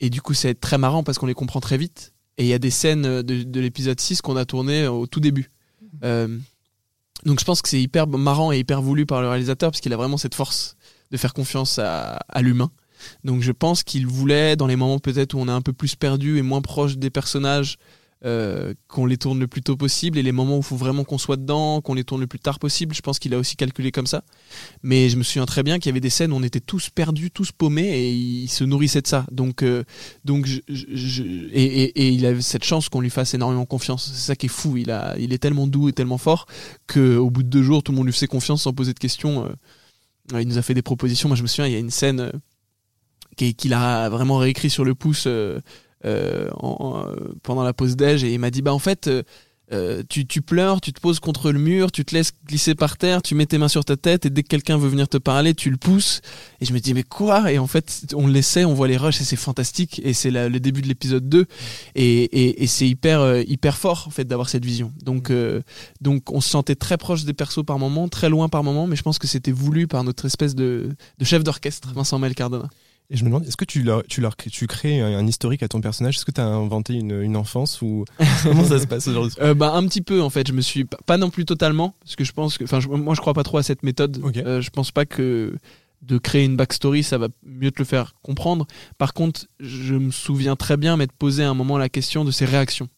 Et 0.00 0.10
du 0.10 0.20
coup, 0.20 0.34
c'est 0.34 0.54
très 0.54 0.78
marrant 0.78 1.02
parce 1.02 1.18
qu'on 1.18 1.26
les 1.26 1.34
comprend 1.34 1.60
très 1.60 1.78
vite. 1.78 2.13
Et 2.38 2.44
il 2.44 2.48
y 2.48 2.52
a 2.52 2.58
des 2.58 2.70
scènes 2.70 3.22
de, 3.22 3.42
de 3.42 3.60
l'épisode 3.60 4.00
6 4.00 4.22
qu'on 4.22 4.36
a 4.36 4.44
tourné 4.44 4.86
au 4.86 5.06
tout 5.06 5.20
début. 5.20 5.50
Euh, 6.02 6.38
donc 7.24 7.40
je 7.40 7.44
pense 7.44 7.62
que 7.62 7.68
c'est 7.68 7.80
hyper 7.80 8.06
marrant 8.06 8.52
et 8.52 8.58
hyper 8.58 8.82
voulu 8.82 9.06
par 9.06 9.22
le 9.22 9.28
réalisateur 9.28 9.70
parce 9.70 9.80
qu'il 9.80 9.92
a 9.92 9.96
vraiment 9.96 10.16
cette 10.16 10.34
force 10.34 10.76
de 11.10 11.16
faire 11.16 11.32
confiance 11.32 11.78
à, 11.78 12.16
à 12.28 12.42
l'humain. 12.42 12.70
Donc 13.22 13.42
je 13.42 13.52
pense 13.52 13.82
qu'il 13.82 14.06
voulait, 14.06 14.56
dans 14.56 14.66
les 14.66 14.76
moments 14.76 14.98
peut-être 14.98 15.34
où 15.34 15.38
on 15.38 15.48
est 15.48 15.52
un 15.52 15.60
peu 15.60 15.72
plus 15.72 15.94
perdu 15.94 16.38
et 16.38 16.42
moins 16.42 16.62
proche 16.62 16.96
des 16.96 17.10
personnages, 17.10 17.76
euh, 18.24 18.72
qu'on 18.88 19.04
les 19.06 19.16
tourne 19.18 19.38
le 19.38 19.46
plus 19.46 19.60
tôt 19.62 19.76
possible 19.76 20.16
et 20.18 20.22
les 20.22 20.32
moments 20.32 20.56
où 20.56 20.60
il 20.60 20.64
faut 20.64 20.76
vraiment 20.76 21.04
qu'on 21.04 21.18
soit 21.18 21.36
dedans, 21.36 21.80
qu'on 21.82 21.94
les 21.94 22.04
tourne 22.04 22.20
le 22.22 22.26
plus 22.26 22.38
tard 22.38 22.58
possible. 22.58 22.94
Je 22.94 23.02
pense 23.02 23.18
qu'il 23.18 23.34
a 23.34 23.38
aussi 23.38 23.56
calculé 23.56 23.92
comme 23.92 24.06
ça. 24.06 24.24
Mais 24.82 25.08
je 25.10 25.16
me 25.16 25.22
souviens 25.22 25.44
très 25.46 25.62
bien 25.62 25.78
qu'il 25.78 25.90
y 25.90 25.92
avait 25.92 26.00
des 26.00 26.10
scènes 26.10 26.32
où 26.32 26.36
on 26.36 26.42
était 26.42 26.60
tous 26.60 26.88
perdus, 26.90 27.30
tous 27.30 27.52
paumés 27.52 27.88
et 27.88 28.10
il 28.12 28.48
se 28.48 28.64
nourrissait 28.64 29.02
de 29.02 29.06
ça. 29.06 29.26
Donc, 29.30 29.62
euh, 29.62 29.84
donc 30.24 30.46
je, 30.46 30.60
je- 30.68 31.22
et, 31.52 31.64
et- 31.84 32.08
il 32.10 32.24
avait 32.24 32.40
cette 32.42 32.64
chance 32.64 32.88
qu'on 32.88 33.00
lui 33.00 33.10
fasse 33.10 33.34
énormément 33.34 33.66
confiance. 33.66 34.10
C'est 34.12 34.26
ça 34.26 34.36
qui 34.36 34.46
est 34.46 34.48
fou. 34.48 34.76
Il, 34.76 34.90
a, 34.90 35.16
il 35.18 35.32
est 35.32 35.38
tellement 35.38 35.66
doux 35.66 35.88
et 35.88 35.92
tellement 35.92 36.18
fort 36.18 36.46
qu'au 36.86 37.30
bout 37.30 37.42
de 37.42 37.48
deux 37.48 37.62
jours, 37.62 37.82
tout 37.82 37.92
le 37.92 37.96
monde 37.96 38.06
lui 38.06 38.12
faisait 38.12 38.26
confiance 38.26 38.62
sans 38.62 38.72
poser 38.72 38.94
de 38.94 38.98
questions. 38.98 39.44
Euh, 40.32 40.40
il 40.40 40.48
nous 40.48 40.56
a 40.56 40.62
fait 40.62 40.74
des 40.74 40.82
propositions. 40.82 41.28
Moi, 41.28 41.36
je 41.36 41.42
me 41.42 41.46
souviens, 41.48 41.66
il 41.66 41.72
y 41.72 41.76
a 41.76 41.80
une 41.80 41.90
scène 41.90 42.20
euh, 42.20 42.32
qui- 43.36 43.54
qu'il 43.54 43.74
a 43.74 44.08
vraiment 44.08 44.38
réécrit 44.38 44.70
sur 44.70 44.84
le 44.84 44.94
pouce 44.94 45.28
euh, 46.04 46.48
en- 46.56 46.76
en- 46.80 47.14
pendant 47.42 47.62
la 47.62 47.72
pause 47.72 47.96
déj 47.96 48.24
et 48.24 48.32
il 48.32 48.38
m'a 48.38 48.50
dit 48.50 48.62
bah 48.62 48.72
en 48.74 48.78
fait 48.78 49.08
euh, 49.08 49.22
euh, 49.72 50.02
tu, 50.10 50.26
tu 50.26 50.42
pleures, 50.42 50.82
tu 50.82 50.92
te 50.92 51.00
poses 51.00 51.20
contre 51.20 51.50
le 51.50 51.58
mur, 51.58 51.90
tu 51.90 52.04
te 52.04 52.14
laisses 52.14 52.32
glisser 52.46 52.74
par 52.74 52.98
terre, 52.98 53.22
tu 53.22 53.34
mets 53.34 53.46
tes 53.46 53.56
mains 53.56 53.66
sur 53.68 53.82
ta 53.82 53.96
tête 53.96 54.26
et 54.26 54.30
dès 54.30 54.42
que 54.42 54.48
quelqu'un 54.48 54.76
veut 54.76 54.90
venir 54.90 55.08
te 55.08 55.16
parler, 55.16 55.54
tu 55.54 55.70
le 55.70 55.78
pousses. 55.78 56.20
Et 56.60 56.66
je 56.66 56.74
me 56.74 56.80
dis 56.80 56.92
mais 56.92 57.02
quoi? 57.02 57.50
Et 57.50 57.58
en 57.58 57.66
fait, 57.66 58.14
on 58.14 58.26
le 58.26 58.32
laissait, 58.34 58.66
on 58.66 58.74
voit 58.74 58.88
les 58.88 58.98
rushs 58.98 59.22
et 59.22 59.24
c'est 59.24 59.36
fantastique. 59.36 60.02
Et 60.04 60.12
c'est 60.12 60.30
le 60.30 60.60
début 60.60 60.82
de 60.82 60.86
l'épisode 60.86 61.26
2 61.30 61.46
et, 61.94 62.04
et, 62.24 62.62
et 62.62 62.66
c'est 62.66 62.86
hyper 62.86 63.20
euh, 63.20 63.42
hyper 63.48 63.78
fort 63.78 64.04
en 64.06 64.10
fait 64.10 64.24
d'avoir 64.26 64.50
cette 64.50 64.66
vision. 64.66 64.92
Donc 65.02 65.30
euh, 65.30 65.62
donc 66.02 66.30
on 66.30 66.42
se 66.42 66.50
sentait 66.50 66.74
très 66.76 66.98
proche 66.98 67.24
des 67.24 67.32
persos 67.32 67.64
par 67.64 67.78
moment, 67.78 68.06
très 68.08 68.28
loin 68.28 68.50
par 68.50 68.64
moment, 68.64 68.86
mais 68.86 68.96
je 68.96 69.02
pense 69.02 69.18
que 69.18 69.26
c'était 69.26 69.50
voulu 69.50 69.86
par 69.86 70.04
notre 70.04 70.26
espèce 70.26 70.54
de, 70.54 70.90
de 71.18 71.24
chef 71.24 71.42
d'orchestre, 71.42 71.90
Vincent 71.94 72.18
Mel 72.18 72.34
Cardona. 72.34 72.68
Et 73.10 73.16
je 73.16 73.24
me 73.24 73.28
demande, 73.28 73.44
est-ce 73.46 73.56
que 73.56 73.66
tu, 73.66 73.82
leur, 73.82 74.02
tu, 74.04 74.22
leur, 74.22 74.34
tu 74.36 74.66
crées 74.66 75.00
un, 75.00 75.26
historique 75.26 75.62
à 75.62 75.68
ton 75.68 75.80
personnage? 75.80 76.16
Est-ce 76.16 76.24
que 76.24 76.32
tu 76.32 76.40
as 76.40 76.46
inventé 76.46 76.94
une, 76.94 77.20
une 77.20 77.36
enfance 77.36 77.82
ou 77.82 78.06
comment 78.42 78.64
ça 78.64 78.78
se 78.78 78.86
passe 78.86 79.06
aujourd'hui? 79.08 79.36
Euh, 79.40 79.52
bah 79.54 79.72
un 79.74 79.86
petit 79.86 80.00
peu 80.00 80.22
en 80.22 80.30
fait. 80.30 80.48
Je 80.48 80.52
me 80.54 80.62
suis 80.62 80.84
pas, 80.84 81.18
non 81.18 81.28
plus 81.28 81.44
totalement 81.44 81.94
parce 82.00 82.16
que 82.16 82.24
je 82.24 82.32
pense 82.32 82.56
que 82.56 82.64
enfin 82.64 82.80
moi 82.88 83.14
je 83.14 83.20
crois 83.20 83.34
pas 83.34 83.42
trop 83.42 83.58
à 83.58 83.62
cette 83.62 83.82
méthode. 83.82 84.20
Ok. 84.22 84.38
Euh, 84.38 84.62
je 84.62 84.70
pense 84.70 84.90
pas 84.90 85.04
que 85.04 85.54
de 86.00 86.18
créer 86.18 86.44
une 86.44 86.56
backstory 86.56 87.02
ça 87.02 87.18
va 87.18 87.28
mieux 87.44 87.70
te 87.70 87.78
le 87.78 87.84
faire 87.84 88.14
comprendre. 88.22 88.66
Par 88.96 89.12
contre 89.12 89.46
je 89.60 89.94
me 89.94 90.10
souviens 90.10 90.56
très 90.56 90.78
bien 90.78 90.96
m'être 90.96 91.12
posé 91.12 91.44
à 91.44 91.50
un 91.50 91.54
moment 91.54 91.76
la 91.76 91.90
question 91.90 92.24
de 92.24 92.30
ses 92.30 92.46
réactions. 92.46 92.88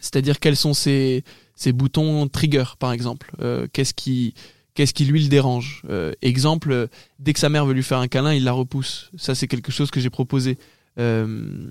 C'est-à-dire 0.00 0.38
quels 0.38 0.56
sont 0.56 0.74
ses, 0.74 1.24
ses 1.54 1.72
boutons 1.72 2.28
trigger 2.28 2.64
par 2.78 2.92
exemple. 2.92 3.32
Euh, 3.40 3.66
qu'est-ce 3.72 3.94
qui 3.94 4.34
qu'est-ce 4.78 4.94
qui 4.94 5.06
lui 5.06 5.20
le 5.20 5.28
dérange? 5.28 5.82
Euh, 5.90 6.12
exemple 6.22 6.70
euh, 6.70 6.86
dès 7.18 7.32
que 7.32 7.40
sa 7.40 7.48
mère 7.48 7.66
veut 7.66 7.74
lui 7.74 7.82
faire 7.82 7.98
un 7.98 8.06
câlin 8.06 8.32
il 8.32 8.44
la 8.44 8.52
repousse. 8.52 9.10
Ça 9.16 9.34
c'est 9.34 9.48
quelque 9.48 9.72
chose 9.72 9.90
que 9.90 9.98
j'ai 9.98 10.08
proposé. 10.08 10.56
Euh, 11.00 11.68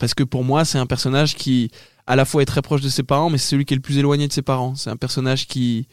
parce 0.00 0.12
que 0.12 0.24
pour 0.24 0.42
moi 0.42 0.64
c'est 0.64 0.78
un 0.78 0.86
personnage 0.86 1.36
qui 1.36 1.70
à 2.08 2.16
la 2.16 2.24
fois 2.24 2.42
est 2.42 2.46
très 2.46 2.60
proche 2.60 2.80
de 2.80 2.88
ses 2.88 3.04
parents, 3.04 3.30
mais 3.30 3.38
c'est 3.38 3.50
celui 3.50 3.64
qui 3.64 3.74
est 3.74 3.76
le 3.76 3.80
plus 3.80 3.98
éloigné 3.98 4.26
de 4.26 4.32
ses 4.32 4.42
parents. 4.42 4.74
C'est 4.74 4.90
un 4.90 4.96
personnage 4.96 5.46
qui 5.46 5.86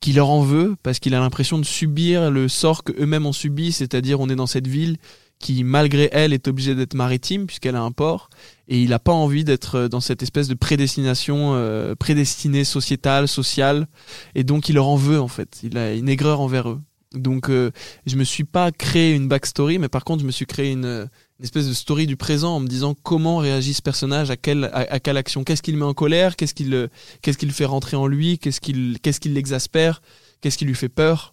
qui 0.00 0.12
leur 0.12 0.28
en 0.28 0.42
veut 0.42 0.74
parce 0.82 0.98
qu'il 0.98 1.14
a 1.14 1.20
l'impression 1.20 1.56
de 1.56 1.64
subir 1.64 2.32
le 2.32 2.48
sort 2.48 2.82
que 2.82 2.92
eux-mêmes 3.00 3.26
ont 3.26 3.32
subi, 3.32 3.70
c'est-à-dire 3.70 4.18
on 4.18 4.28
est 4.28 4.34
dans 4.34 4.48
cette 4.48 4.66
ville 4.66 4.96
qui 5.38 5.62
malgré 5.64 6.08
elle 6.12 6.32
est 6.32 6.48
obligée 6.48 6.74
d'être 6.74 6.94
maritime 6.94 7.46
puisqu'elle 7.46 7.76
a 7.76 7.82
un 7.82 7.92
port 7.92 8.28
et 8.66 8.82
il 8.82 8.90
n'a 8.90 8.98
pas 8.98 9.12
envie 9.12 9.44
d'être 9.44 9.88
dans 9.88 10.00
cette 10.00 10.22
espèce 10.22 10.48
de 10.48 10.54
prédestination 10.54 11.54
euh, 11.54 11.94
prédestinée 11.94 12.64
sociétale, 12.64 13.28
sociale 13.28 13.86
et 14.34 14.44
donc 14.44 14.68
il 14.68 14.74
leur 14.74 14.88
en 14.88 14.96
veut 14.96 15.20
en 15.20 15.28
fait. 15.28 15.60
Il 15.62 15.78
a 15.78 15.94
une 15.94 16.08
aigreur 16.08 16.40
envers 16.40 16.68
eux. 16.68 16.80
Donc 17.14 17.48
euh, 17.48 17.70
je 18.06 18.16
me 18.16 18.24
suis 18.24 18.44
pas 18.44 18.70
créé 18.70 19.14
une 19.14 19.28
backstory, 19.28 19.78
mais 19.78 19.88
par 19.88 20.04
contre 20.04 20.20
je 20.22 20.26
me 20.26 20.30
suis 20.30 20.44
créé 20.44 20.72
une, 20.72 21.08
une 21.38 21.44
espèce 21.44 21.66
de 21.66 21.72
story 21.72 22.06
du 22.06 22.16
présent 22.16 22.56
en 22.56 22.60
me 22.60 22.66
disant 22.66 22.94
comment 23.02 23.38
réagit 23.38 23.72
ce 23.72 23.80
personnage 23.80 24.30
à 24.30 24.36
quelle 24.36 24.70
à, 24.74 25.00
quelle 25.00 25.16
action, 25.16 25.44
qu'est-ce 25.44 25.62
qu'il 25.62 25.76
met 25.76 25.84
en 25.84 25.94
colère, 25.94 26.36
qu'est-ce 26.36 26.54
qu'il 26.54 26.90
qu'est-ce 27.22 27.38
qu'il 27.38 27.52
fait 27.52 27.64
rentrer 27.64 27.96
en 27.96 28.06
lui, 28.06 28.38
qu'est-ce 28.38 28.60
qu'il 28.60 28.98
qu'est-ce 29.00 29.20
qui 29.20 29.30
l'exaspère, 29.30 30.02
qu'est-ce 30.40 30.58
qui 30.58 30.66
lui 30.66 30.74
fait 30.74 30.90
peur? 30.90 31.32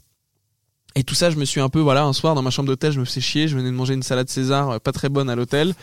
Et 0.98 1.04
tout 1.04 1.16
ça, 1.16 1.30
je 1.30 1.36
me 1.36 1.44
suis 1.46 1.60
un 1.60 1.68
peu, 1.70 1.80
voilà, 1.82 2.04
un 2.06 2.14
soir 2.14 2.36
dans 2.36 2.42
ma 2.42 2.50
chambre 2.52 2.68
d'hôtel, 2.68 2.94
je 2.94 3.00
me 3.02 3.06
faisais 3.06 3.20
chier, 3.22 3.48
je 3.50 3.58
venais 3.58 3.70
de 3.70 3.76
manger 3.76 3.94
une 3.96 4.04
salade 4.04 4.30
César 4.30 4.70
euh, 4.70 4.80
pas 4.80 4.94
très 4.94 5.10
bonne 5.10 5.30
à 5.30 5.36
l'hôtel, 5.36 5.74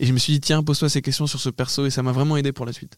et 0.00 0.06
je 0.06 0.12
me 0.12 0.18
suis 0.18 0.32
dit, 0.34 0.40
tiens, 0.40 0.62
pose-toi 0.62 0.88
ces 0.88 1.02
questions 1.02 1.26
sur 1.26 1.38
ce 1.40 1.50
perso, 1.50 1.84
et 1.84 1.90
ça 1.90 2.02
m'a 2.02 2.12
vraiment 2.12 2.36
aidé 2.38 2.52
pour 2.52 2.64
la 2.64 2.72
suite. 2.72 2.96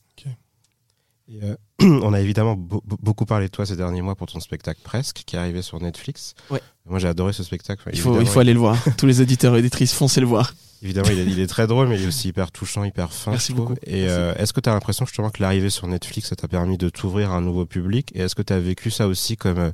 Et 1.29 1.41
euh, 1.43 1.57
on 1.81 2.13
a 2.13 2.21
évidemment 2.21 2.55
be- 2.55 2.81
be- 2.87 2.97
beaucoup 3.03 3.25
parlé 3.27 3.47
de 3.47 3.51
toi 3.51 3.67
ces 3.67 3.75
derniers 3.75 4.01
mois 4.01 4.15
pour 4.15 4.29
ton 4.29 4.39
spectacle 4.39 4.81
Presque, 4.85 5.23
qui 5.27 5.35
est 5.35 5.39
arrivé 5.41 5.61
sur 5.61 5.81
Netflix. 5.81 6.35
Ouais. 6.51 6.61
Moi, 6.89 7.01
j'ai 7.01 7.09
adoré 7.09 7.33
ce 7.33 7.43
spectacle. 7.43 7.83
Il 7.93 7.99
faut, 7.99 8.21
il 8.21 8.29
faut 8.29 8.39
aller 8.39 8.53
le 8.55 8.61
voir. 8.61 8.79
Tous 8.97 9.07
les 9.07 9.21
auditeurs 9.21 9.57
et 9.57 9.59
auditrices, 9.59 9.93
foncez 9.93 10.21
le 10.21 10.27
voir. 10.29 10.55
Évidemment, 10.83 11.09
il 11.11 11.19
est, 11.19 11.25
il 11.25 11.41
est 11.41 11.47
très 11.47 11.67
drôle, 11.67 11.89
mais 11.89 11.99
il 11.99 12.05
est 12.05 12.07
aussi 12.07 12.29
hyper 12.29 12.51
touchant, 12.53 12.85
hyper 12.85 13.13
fin. 13.13 13.31
Merci 13.31 13.55
beaucoup. 13.55 13.75
Et 13.87 14.09
euh, 14.09 14.35
est-ce 14.37 14.53
que 14.53 14.61
tu 14.61 14.69
as 14.69 14.73
l'impression 14.73 15.07
justement 15.07 15.31
que 15.31 15.43
l'arrivée 15.43 15.71
sur 15.71 15.87
Netflix, 15.87 16.29
ça 16.29 16.37
t'a 16.37 16.49
permis 16.49 16.77
de 16.77 16.89
t'ouvrir 16.91 17.31
à 17.33 17.37
un 17.37 17.41
nouveau 17.41 17.65
public? 17.65 18.13
Et 18.15 18.21
est-ce 18.21 18.35
que 18.35 18.43
tu 18.43 18.53
as 18.53 18.61
vécu 18.61 18.91
ça 18.91 19.09
aussi 19.09 19.37
comme 19.37 19.59
euh, 19.59 19.71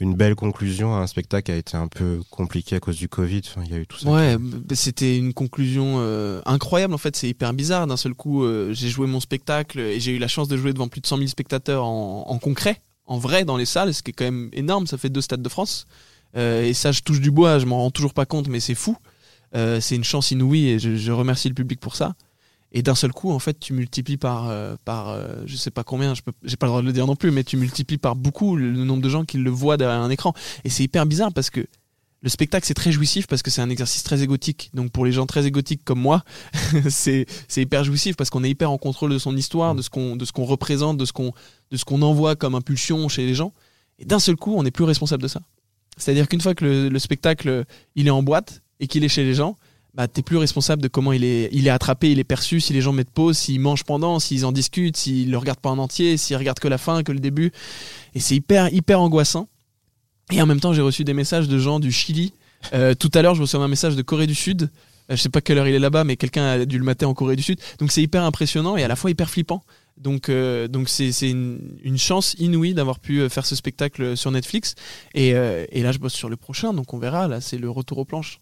une 0.00 0.14
belle 0.14 0.34
conclusion 0.34 0.94
à 0.94 0.98
un 0.98 1.06
spectacle 1.06 1.46
qui 1.46 1.52
a 1.52 1.56
été 1.56 1.76
un 1.76 1.88
peu 1.88 2.20
compliqué 2.30 2.76
à 2.76 2.80
cause 2.80 2.96
du 2.96 3.08
Covid? 3.08 3.40
Enfin, 3.46 3.62
Il 3.64 3.72
y 3.72 3.74
a 3.74 3.78
eu 3.78 3.86
tout 3.86 3.98
ça. 3.98 4.10
Ouais, 4.10 4.36
c'était 4.74 5.16
une 5.16 5.32
conclusion 5.32 5.96
euh, 5.98 6.42
incroyable 6.44 6.92
en 6.92 6.98
fait, 6.98 7.16
c'est 7.16 7.28
hyper 7.28 7.54
bizarre. 7.54 7.86
D'un 7.86 7.96
seul 7.96 8.14
coup, 8.14 8.44
euh, 8.44 8.72
j'ai 8.74 8.88
joué 8.88 9.06
mon 9.06 9.20
spectacle 9.20 9.80
et 9.80 10.00
j'ai 10.00 10.12
eu 10.12 10.18
la 10.18 10.28
chance 10.28 10.48
de 10.48 10.56
jouer 10.56 10.72
devant 10.72 10.88
plus 10.88 11.00
de 11.00 11.06
100 11.06 11.16
000 11.16 11.28
spectateurs 11.28 11.84
en, 11.84 12.26
en 12.28 12.38
concret, 12.38 12.82
en 13.06 13.18
vrai, 13.18 13.44
dans 13.44 13.56
les 13.56 13.66
salles, 13.66 13.94
ce 13.94 14.02
qui 14.02 14.10
est 14.10 14.14
quand 14.14 14.24
même 14.24 14.50
énorme. 14.52 14.86
Ça 14.86 14.98
fait 14.98 15.10
deux 15.10 15.22
stades 15.22 15.42
de 15.42 15.48
France. 15.48 15.86
Et 16.34 16.72
ça, 16.72 16.92
je 16.92 17.02
touche 17.02 17.20
du 17.20 17.30
bois, 17.30 17.58
je 17.58 17.66
m'en 17.66 17.76
rends 17.82 17.90
toujours 17.90 18.14
pas 18.14 18.24
compte, 18.24 18.48
mais 18.48 18.58
c'est 18.58 18.74
fou. 18.74 18.96
Euh, 19.54 19.80
c'est 19.80 19.96
une 19.96 20.04
chance 20.04 20.30
inouïe 20.30 20.68
et 20.68 20.78
je, 20.78 20.96
je 20.96 21.12
remercie 21.12 21.48
le 21.48 21.54
public 21.54 21.80
pour 21.80 21.96
ça. 21.96 22.14
Et 22.72 22.82
d'un 22.82 22.94
seul 22.94 23.12
coup, 23.12 23.30
en 23.30 23.38
fait, 23.38 23.60
tu 23.60 23.74
multiplies 23.74 24.16
par, 24.16 24.48
euh, 24.48 24.76
par 24.84 25.10
euh, 25.10 25.42
je 25.44 25.56
sais 25.56 25.70
pas 25.70 25.84
combien, 25.84 26.14
je 26.14 26.22
j'ai 26.42 26.56
pas 26.56 26.66
le 26.66 26.70
droit 26.70 26.80
de 26.80 26.86
le 26.86 26.92
dire 26.92 27.06
non 27.06 27.16
plus, 27.16 27.30
mais 27.30 27.44
tu 27.44 27.58
multiplies 27.58 27.98
par 27.98 28.16
beaucoup 28.16 28.56
le 28.56 28.72
nombre 28.72 29.02
de 29.02 29.08
gens 29.10 29.24
qui 29.24 29.36
le 29.36 29.50
voient 29.50 29.76
derrière 29.76 30.00
un 30.00 30.10
écran. 30.10 30.32
Et 30.64 30.70
c'est 30.70 30.82
hyper 30.82 31.04
bizarre 31.04 31.32
parce 31.34 31.50
que 31.50 31.66
le 32.22 32.28
spectacle 32.28 32.64
c'est 32.64 32.74
très 32.74 32.92
jouissif 32.92 33.26
parce 33.26 33.42
que 33.42 33.50
c'est 33.50 33.60
un 33.60 33.68
exercice 33.68 34.02
très 34.04 34.22
égotique. 34.22 34.70
Donc 34.72 34.90
pour 34.90 35.04
les 35.04 35.12
gens 35.12 35.26
très 35.26 35.44
égotiques 35.44 35.82
comme 35.84 36.00
moi, 36.00 36.24
c'est 36.88 37.26
hyper 37.56 37.84
jouissif 37.84 38.16
parce 38.16 38.30
qu'on 38.30 38.42
est 38.42 38.50
hyper 38.50 38.70
en 38.70 38.78
contrôle 38.78 39.12
de 39.12 39.18
son 39.18 39.36
histoire, 39.36 39.74
de 39.74 39.82
ce 39.82 39.90
qu'on 39.90 40.16
qu'on 40.32 40.44
représente, 40.44 40.96
de 40.96 41.04
ce 41.04 41.12
qu'on 41.12 41.32
qu'on 41.86 42.02
envoie 42.02 42.36
comme 42.36 42.54
impulsion 42.54 43.06
chez 43.08 43.26
les 43.26 43.34
gens. 43.34 43.52
Et 43.98 44.06
d'un 44.06 44.18
seul 44.18 44.36
coup, 44.36 44.54
on 44.56 44.62
n'est 44.62 44.70
plus 44.70 44.84
responsable 44.84 45.22
de 45.22 45.28
ça. 45.28 45.42
C'est-à-dire 45.98 46.26
qu'une 46.26 46.40
fois 46.40 46.54
que 46.54 46.64
le, 46.64 46.88
le 46.88 46.98
spectacle 46.98 47.66
il 47.96 48.06
est 48.06 48.10
en 48.10 48.22
boîte 48.22 48.61
et 48.82 48.88
qu'il 48.88 49.04
est 49.04 49.08
chez 49.08 49.24
les 49.24 49.32
gens, 49.32 49.56
bah 49.94 50.08
t'es 50.08 50.22
plus 50.22 50.36
responsable 50.36 50.82
de 50.82 50.88
comment 50.88 51.12
il 51.12 51.24
est 51.24 51.48
il 51.52 51.66
est 51.66 51.70
attrapé, 51.70 52.10
il 52.10 52.18
est 52.18 52.24
perçu, 52.24 52.60
si 52.60 52.72
les 52.72 52.80
gens 52.80 52.92
mettent 52.92 53.10
pause, 53.10 53.38
s'ils 53.38 53.60
mangent 53.60 53.84
pendant, 53.84 54.18
s'ils 54.18 54.44
en 54.44 54.52
discutent, 54.52 54.96
s'ils 54.96 55.30
le 55.30 55.38
regardent 55.38 55.60
pas 55.60 55.70
en 55.70 55.78
entier, 55.78 56.16
s'ils 56.16 56.36
regardent 56.36 56.58
que 56.58 56.68
la 56.68 56.78
fin, 56.78 57.02
que 57.02 57.12
le 57.12 57.20
début. 57.20 57.52
Et 58.14 58.20
c'est 58.20 58.34
hyper 58.34 58.72
hyper 58.72 59.00
angoissant. 59.00 59.48
Et 60.32 60.42
en 60.42 60.46
même 60.46 60.60
temps, 60.60 60.72
j'ai 60.72 60.82
reçu 60.82 61.04
des 61.04 61.14
messages 61.14 61.48
de 61.48 61.58
gens 61.58 61.78
du 61.78 61.92
Chili. 61.92 62.32
Euh, 62.74 62.94
tout 62.94 63.10
à 63.14 63.22
l'heure, 63.22 63.34
je 63.34 63.42
reçois 63.42 63.62
un 63.62 63.68
message 63.68 63.96
de 63.96 64.02
Corée 64.02 64.26
du 64.26 64.34
Sud. 64.34 64.68
Euh, 65.10 65.16
je 65.16 65.22
sais 65.22 65.28
pas 65.28 65.40
quelle 65.40 65.58
heure 65.58 65.68
il 65.68 65.74
est 65.74 65.78
là-bas, 65.78 66.04
mais 66.04 66.16
quelqu'un 66.16 66.44
a 66.44 66.64
dû 66.64 66.78
le 66.78 66.84
mater 66.84 67.04
en 67.04 67.14
Corée 67.14 67.36
du 67.36 67.42
Sud. 67.42 67.60
Donc 67.78 67.92
c'est 67.92 68.02
hyper 68.02 68.24
impressionnant 68.24 68.76
et 68.76 68.82
à 68.82 68.88
la 68.88 68.96
fois 68.96 69.10
hyper 69.10 69.30
flippant. 69.30 69.62
Donc 69.98 70.28
euh, 70.28 70.68
donc 70.68 70.88
c'est 70.88 71.12
c'est 71.12 71.30
une, 71.30 71.98
chance 71.98 72.34
inouïe 72.38 72.74
d'avoir 72.74 72.98
pu 72.98 73.20
euh, 73.20 73.28
faire 73.28 73.46
ce 73.46 73.54
spectacle 73.54 74.16
sur 74.16 74.30
Netflix. 74.30 74.74
Et, 75.14 75.28
et 75.28 75.82
là, 75.82 75.92
je 75.92 75.98
bosse 75.98 76.14
sur 76.14 76.28
le 76.28 76.36
prochain, 76.36 76.72
donc 76.72 76.92
on 76.94 76.98
verra. 76.98 77.28
Là, 77.28 77.40
c'est 77.40 77.58
le 77.58 77.70
retour 77.70 77.98
aux 77.98 78.04
planches. 78.04 78.40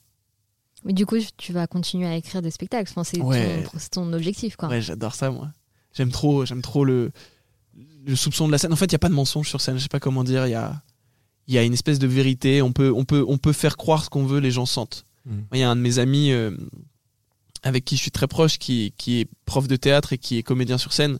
Mais 0.84 0.92
du 0.92 1.04
coup, 1.06 1.16
tu 1.36 1.52
vas 1.52 1.66
continuer 1.66 2.06
à 2.06 2.16
écrire 2.16 2.40
des 2.42 2.50
spectacles. 2.50 2.90
Enfin, 2.90 3.04
c'est 3.04 3.20
Ouais. 3.20 3.62
ton, 3.64 3.78
c'est 3.78 3.90
ton 3.90 4.12
objectif, 4.12 4.56
quoi. 4.56 4.68
Ouais, 4.68 4.80
j'adore 4.80 5.14
ça, 5.14 5.30
moi. 5.30 5.48
J'aime 5.94 6.10
trop, 6.10 6.44
j'aime 6.46 6.62
trop 6.62 6.84
le, 6.84 7.10
le 8.06 8.16
soupçon 8.16 8.46
de 8.46 8.52
la 8.52 8.58
scène. 8.58 8.72
En 8.72 8.76
fait, 8.76 8.86
il 8.86 8.92
y 8.92 8.94
a 8.96 8.98
pas 9.00 9.08
de 9.08 9.14
mensonge 9.14 9.48
sur 9.48 9.60
scène. 9.60 9.76
Je 9.76 9.82
sais 9.82 9.88
pas 9.88 10.00
comment 10.00 10.24
dire. 10.24 10.46
Il 10.46 10.50
y 10.50 10.54
a, 10.54 10.80
il 11.48 11.54
y 11.54 11.58
a 11.58 11.62
une 11.62 11.72
espèce 11.74 11.98
de 11.98 12.06
vérité. 12.06 12.62
On 12.62 12.72
peut, 12.72 12.92
on 12.94 13.04
peut, 13.04 13.24
on 13.28 13.36
peut 13.38 13.52
faire 13.52 13.76
croire 13.76 14.04
ce 14.04 14.10
qu'on 14.10 14.24
veut. 14.24 14.38
Les 14.40 14.50
gens 14.50 14.66
sentent. 14.66 15.04
Mm. 15.26 15.38
Il 15.52 15.58
y 15.58 15.62
a 15.62 15.70
un 15.70 15.76
de 15.76 15.80
mes 15.82 15.98
amis 15.98 16.30
euh, 16.32 16.56
avec 17.62 17.84
qui 17.84 17.96
je 17.96 18.00
suis 18.02 18.10
très 18.10 18.26
proche, 18.28 18.58
qui, 18.58 18.94
qui 18.96 19.20
est 19.20 19.28
prof 19.44 19.68
de 19.68 19.76
théâtre 19.76 20.12
et 20.14 20.18
qui 20.18 20.38
est 20.38 20.42
comédien 20.42 20.78
sur 20.78 20.92
scène, 20.94 21.18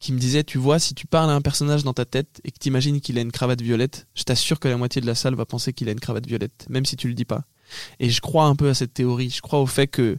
qui 0.00 0.12
me 0.12 0.18
disait, 0.18 0.44
tu 0.44 0.58
vois, 0.58 0.78
si 0.78 0.94
tu 0.94 1.06
parles 1.06 1.30
à 1.30 1.34
un 1.34 1.40
personnage 1.40 1.82
dans 1.82 1.94
ta 1.94 2.04
tête 2.04 2.40
et 2.44 2.50
que 2.50 2.58
tu 2.60 2.68
imagines 2.68 3.00
qu'il 3.00 3.16
a 3.18 3.22
une 3.22 3.32
cravate 3.32 3.62
violette, 3.62 4.06
je 4.14 4.22
t'assure 4.24 4.60
que 4.60 4.68
la 4.68 4.76
moitié 4.76 5.00
de 5.00 5.06
la 5.06 5.14
salle 5.14 5.34
va 5.34 5.46
penser 5.46 5.72
qu'il 5.72 5.88
a 5.88 5.92
une 5.92 6.00
cravate 6.00 6.26
violette, 6.26 6.66
même 6.68 6.84
si 6.84 6.96
tu 6.96 7.08
le 7.08 7.14
dis 7.14 7.24
pas. 7.24 7.44
Et 8.00 8.10
je 8.10 8.20
crois 8.20 8.44
un 8.44 8.56
peu 8.56 8.68
à 8.68 8.74
cette 8.74 8.94
théorie. 8.94 9.30
Je 9.30 9.40
crois 9.40 9.60
au 9.60 9.66
fait 9.66 9.86
que 9.86 10.18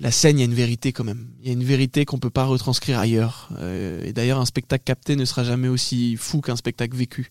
la 0.00 0.10
scène, 0.10 0.38
il 0.38 0.40
y 0.40 0.42
a 0.42 0.46
une 0.46 0.54
vérité 0.54 0.92
quand 0.92 1.04
même. 1.04 1.28
Il 1.40 1.46
y 1.46 1.50
a 1.50 1.52
une 1.52 1.64
vérité 1.64 2.04
qu'on 2.04 2.18
peut 2.18 2.30
pas 2.30 2.44
retranscrire 2.44 2.98
ailleurs. 2.98 3.48
Euh, 3.58 4.04
et 4.04 4.12
d'ailleurs, 4.12 4.40
un 4.40 4.46
spectacle 4.46 4.84
capté 4.84 5.16
ne 5.16 5.24
sera 5.24 5.44
jamais 5.44 5.68
aussi 5.68 6.16
fou 6.16 6.40
qu'un 6.40 6.56
spectacle 6.56 6.96
vécu. 6.96 7.30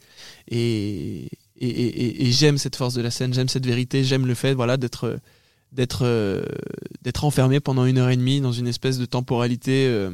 Et, 0.49 1.29
j'aime 1.59 2.57
cette 2.57 2.75
force 2.75 2.93
de 2.93 3.01
la 3.01 3.11
scène, 3.11 3.33
j'aime 3.33 3.49
cette 3.49 3.65
vérité, 3.65 4.03
j'aime 4.03 4.25
le 4.25 4.35
fait, 4.35 4.53
voilà, 4.53 4.77
d'être 4.77 5.19
d'être 5.71 6.03
euh, 6.03 6.43
enfermé 7.21 7.59
pendant 7.59 7.85
une 7.85 7.97
heure 7.97 8.09
et 8.09 8.17
demie 8.17 8.41
dans 8.41 8.51
une 8.51 8.67
espèce 8.67 8.99
de 8.99 9.05
temporalité 9.05 9.87
euh, 9.87 10.11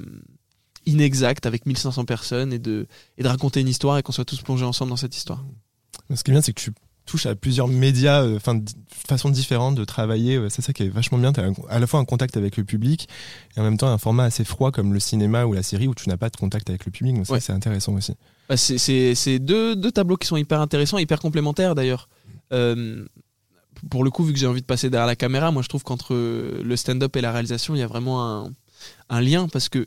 inexacte 0.85 1.45
avec 1.45 1.65
1500 1.65 2.05
personnes 2.05 2.53
et 2.53 2.59
de 2.59 2.87
et 3.17 3.23
de 3.23 3.27
raconter 3.27 3.59
une 3.59 3.67
histoire 3.67 3.97
et 3.97 4.03
qu'on 4.03 4.13
soit 4.13 4.25
tous 4.25 4.41
plongés 4.41 4.65
ensemble 4.65 4.89
dans 4.89 4.95
cette 4.95 5.15
histoire. 5.15 5.43
Ce 6.15 6.23
qui 6.23 6.31
est 6.31 6.33
bien, 6.33 6.41
c'est 6.41 6.53
que 6.53 6.61
tu 6.61 6.71
touches 7.09 7.25
à 7.25 7.35
plusieurs 7.35 7.67
médias, 7.67 8.23
euh, 8.23 8.35
enfin, 8.37 8.55
de 8.55 8.69
façons 9.07 9.29
différentes 9.29 9.75
de 9.75 9.83
travailler. 9.85 10.35
euh, 10.37 10.49
C'est 10.49 10.61
ça 10.61 10.73
qui 10.73 10.83
est 10.83 10.89
vachement 10.89 11.17
bien. 11.17 11.33
Tu 11.33 11.39
as 11.41 11.51
à 11.69 11.79
la 11.79 11.87
fois 11.87 11.99
un 11.99 12.05
contact 12.05 12.37
avec 12.37 12.55
le 12.57 12.63
public 12.63 13.07
et 13.55 13.59
en 13.59 13.63
même 13.63 13.77
temps 13.77 13.87
un 13.87 13.97
format 13.97 14.23
assez 14.25 14.43
froid 14.43 14.71
comme 14.71 14.93
le 14.93 14.99
cinéma 14.99 15.45
ou 15.45 15.53
la 15.53 15.63
série 15.63 15.87
où 15.87 15.95
tu 15.95 16.07
n'as 16.09 16.17
pas 16.17 16.29
de 16.29 16.37
contact 16.37 16.69
avec 16.69 16.85
le 16.85 16.91
public. 16.91 17.15
Donc 17.15 17.29
Ouais. 17.29 17.39
c'est 17.39 17.53
intéressant 17.53 17.93
aussi. 17.93 18.13
Bah, 18.47 18.57
c'est- 18.57 19.39
deux, 19.39 19.75
deux 19.75 19.91
tableaux 19.91 20.17
qui 20.17 20.27
sont 20.27 20.37
hyper 20.37 20.61
intéressants, 20.61 20.97
hyper 20.97 21.19
complémentaires 21.19 21.75
d'ailleurs. 21.75 22.09
Euh, 22.53 23.05
pour 23.89 24.03
le 24.03 24.09
coup, 24.11 24.23
vu 24.23 24.33
que 24.33 24.39
j'ai 24.39 24.47
envie 24.47 24.61
de 24.61 24.65
passer 24.65 24.89
derrière 24.89 25.07
la 25.07 25.15
caméra, 25.15 25.51
moi 25.51 25.61
je 25.61 25.69
trouve 25.69 25.83
qu'entre 25.83 26.13
le 26.15 26.75
stand-up 26.75 27.15
et 27.15 27.21
la 27.21 27.31
réalisation, 27.31 27.75
il 27.75 27.79
y 27.79 27.83
a 27.83 27.87
vraiment 27.87 28.25
un, 28.45 28.51
un 29.09 29.21
lien 29.21 29.47
parce 29.47 29.69
que 29.69 29.85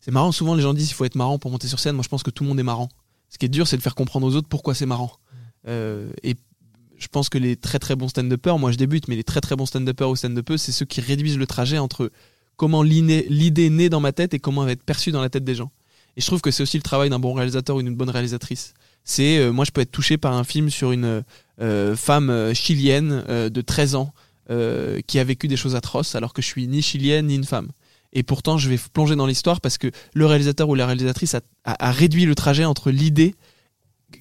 c'est 0.00 0.10
marrant. 0.12 0.32
Souvent, 0.32 0.54
les 0.54 0.62
gens 0.62 0.72
disent 0.74 0.86
qu'il 0.88 0.94
faut 0.96 1.04
être 1.04 1.16
marrant 1.16 1.38
pour 1.38 1.50
monter 1.50 1.66
sur 1.68 1.78
scène. 1.80 1.94
Moi, 1.96 2.02
je 2.04 2.08
pense 2.08 2.22
que 2.22 2.30
tout 2.30 2.44
le 2.44 2.48
monde 2.48 2.58
est 2.60 2.62
marrant. 2.64 2.88
Ce 3.30 3.36
qui 3.36 3.44
est 3.46 3.50
dur, 3.50 3.66
c'est 3.68 3.76
de 3.76 3.82
faire 3.82 3.94
comprendre 3.94 4.26
aux 4.26 4.34
autres 4.36 4.48
pourquoi 4.48 4.74
c'est 4.74 4.86
marrant. 4.86 5.12
Euh, 5.66 6.08
et 6.22 6.36
je 6.98 7.08
pense 7.08 7.28
que 7.28 7.38
les 7.38 7.56
très 7.56 7.78
très 7.78 7.96
bons 7.96 8.08
stand-uppers, 8.08 8.58
moi 8.58 8.72
je 8.72 8.76
débute, 8.76 9.08
mais 9.08 9.16
les 9.16 9.24
très 9.24 9.40
très 9.40 9.56
bons 9.56 9.66
stand-uppers 9.66 10.10
ou 10.10 10.16
stand-uppers, 10.16 10.58
c'est 10.58 10.72
ceux 10.72 10.86
qui 10.86 11.00
réduisent 11.00 11.38
le 11.38 11.46
trajet 11.46 11.78
entre 11.78 12.10
comment 12.56 12.82
l'idée 12.82 13.70
naît 13.70 13.88
dans 13.88 14.00
ma 14.00 14.12
tête 14.12 14.34
et 14.34 14.38
comment 14.38 14.62
elle 14.62 14.66
va 14.66 14.72
être 14.72 14.82
perçue 14.82 15.12
dans 15.12 15.22
la 15.22 15.30
tête 15.30 15.44
des 15.44 15.54
gens. 15.54 15.70
Et 16.16 16.20
je 16.20 16.26
trouve 16.26 16.40
que 16.40 16.50
c'est 16.50 16.64
aussi 16.64 16.76
le 16.76 16.82
travail 16.82 17.10
d'un 17.10 17.20
bon 17.20 17.32
réalisateur 17.32 17.76
ou 17.76 17.82
d'une 17.82 17.94
bonne 17.94 18.10
réalisatrice. 18.10 18.74
C'est 19.04 19.38
euh, 19.38 19.52
moi 19.52 19.64
je 19.64 19.70
peux 19.70 19.80
être 19.80 19.92
touché 19.92 20.18
par 20.18 20.34
un 20.34 20.42
film 20.42 20.68
sur 20.68 20.90
une 20.90 21.22
euh, 21.60 21.96
femme 21.96 22.28
euh, 22.28 22.52
chilienne 22.52 23.22
de 23.28 23.60
13 23.60 23.94
ans 23.94 24.12
qui 25.06 25.18
a 25.18 25.24
vécu 25.24 25.46
des 25.46 25.58
choses 25.58 25.76
atroces 25.76 26.14
alors 26.14 26.32
que 26.32 26.40
je 26.40 26.46
suis 26.46 26.66
ni 26.66 26.80
chilienne 26.80 27.26
ni 27.26 27.34
une 27.34 27.44
femme. 27.44 27.68
Et 28.14 28.22
pourtant 28.22 28.56
je 28.56 28.70
vais 28.70 28.78
plonger 28.94 29.14
dans 29.14 29.26
l'histoire 29.26 29.60
parce 29.60 29.76
que 29.76 29.90
le 30.14 30.24
réalisateur 30.24 30.70
ou 30.70 30.74
la 30.74 30.86
réalisatrice 30.86 31.36
a 31.64 31.92
réduit 31.92 32.24
le 32.24 32.34
trajet 32.34 32.64
entre 32.64 32.90
l'idée 32.90 33.34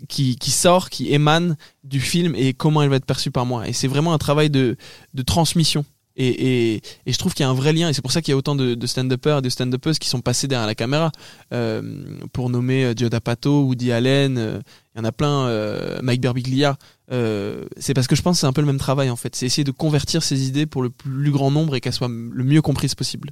qui, 0.09 0.35
qui 0.35 0.51
sort, 0.51 0.89
qui 0.89 1.13
émane 1.13 1.57
du 1.83 1.99
film 1.99 2.35
et 2.35 2.53
comment 2.53 2.81
elle 2.81 2.89
va 2.89 2.97
être 2.97 3.05
perçue 3.05 3.31
par 3.31 3.45
moi. 3.45 3.67
Et 3.67 3.73
c'est 3.73 3.87
vraiment 3.87 4.13
un 4.13 4.17
travail 4.17 4.49
de, 4.49 4.77
de 5.13 5.21
transmission. 5.21 5.85
Et, 6.19 6.27
et, 6.27 6.81
et 7.05 7.13
je 7.13 7.17
trouve 7.19 7.35
qu'il 7.35 7.43
y 7.43 7.45
a 7.45 7.49
un 7.49 7.53
vrai 7.53 7.73
lien, 7.73 7.89
et 7.89 7.93
c'est 7.93 8.01
pour 8.01 8.11
ça 8.11 8.23
qu'il 8.23 8.31
y 8.31 8.33
a 8.33 8.37
autant 8.37 8.55
de, 8.55 8.73
de 8.73 8.87
stand-uppers 8.87 9.37
et 9.37 9.41
de 9.43 9.49
stand-uppeuses 9.49 9.99
qui 9.99 10.09
sont 10.09 10.19
passés 10.19 10.47
derrière 10.47 10.65
la 10.65 10.73
caméra. 10.73 11.11
Euh, 11.53 12.19
pour 12.33 12.49
nommer 12.49 12.85
euh, 12.85 12.93
Joe 12.97 13.11
D'Apato, 13.11 13.65
Woody 13.65 13.91
Allen, 13.91 14.37
euh, 14.39 14.59
il 14.95 14.97
y 14.97 15.01
en 15.01 15.03
a 15.03 15.11
plein, 15.11 15.45
euh, 15.45 15.99
Mike 16.01 16.21
Birbiglia. 16.21 16.75
Euh, 17.11 17.65
c'est 17.77 17.93
parce 17.93 18.07
que 18.07 18.15
je 18.15 18.23
pense 18.23 18.37
que 18.37 18.39
c'est 18.41 18.47
un 18.47 18.53
peu 18.53 18.61
le 18.61 18.67
même 18.67 18.79
travail 18.79 19.11
en 19.11 19.15
fait. 19.15 19.35
C'est 19.35 19.45
essayer 19.45 19.63
de 19.63 19.69
convertir 19.71 20.23
ces 20.23 20.47
idées 20.47 20.65
pour 20.65 20.81
le 20.81 20.89
plus 20.89 21.29
grand 21.29 21.51
nombre 21.51 21.75
et 21.75 21.81
qu'elles 21.81 21.93
soient 21.93 22.09
le 22.09 22.43
mieux 22.43 22.63
comprises 22.63 22.95
possible. 22.95 23.29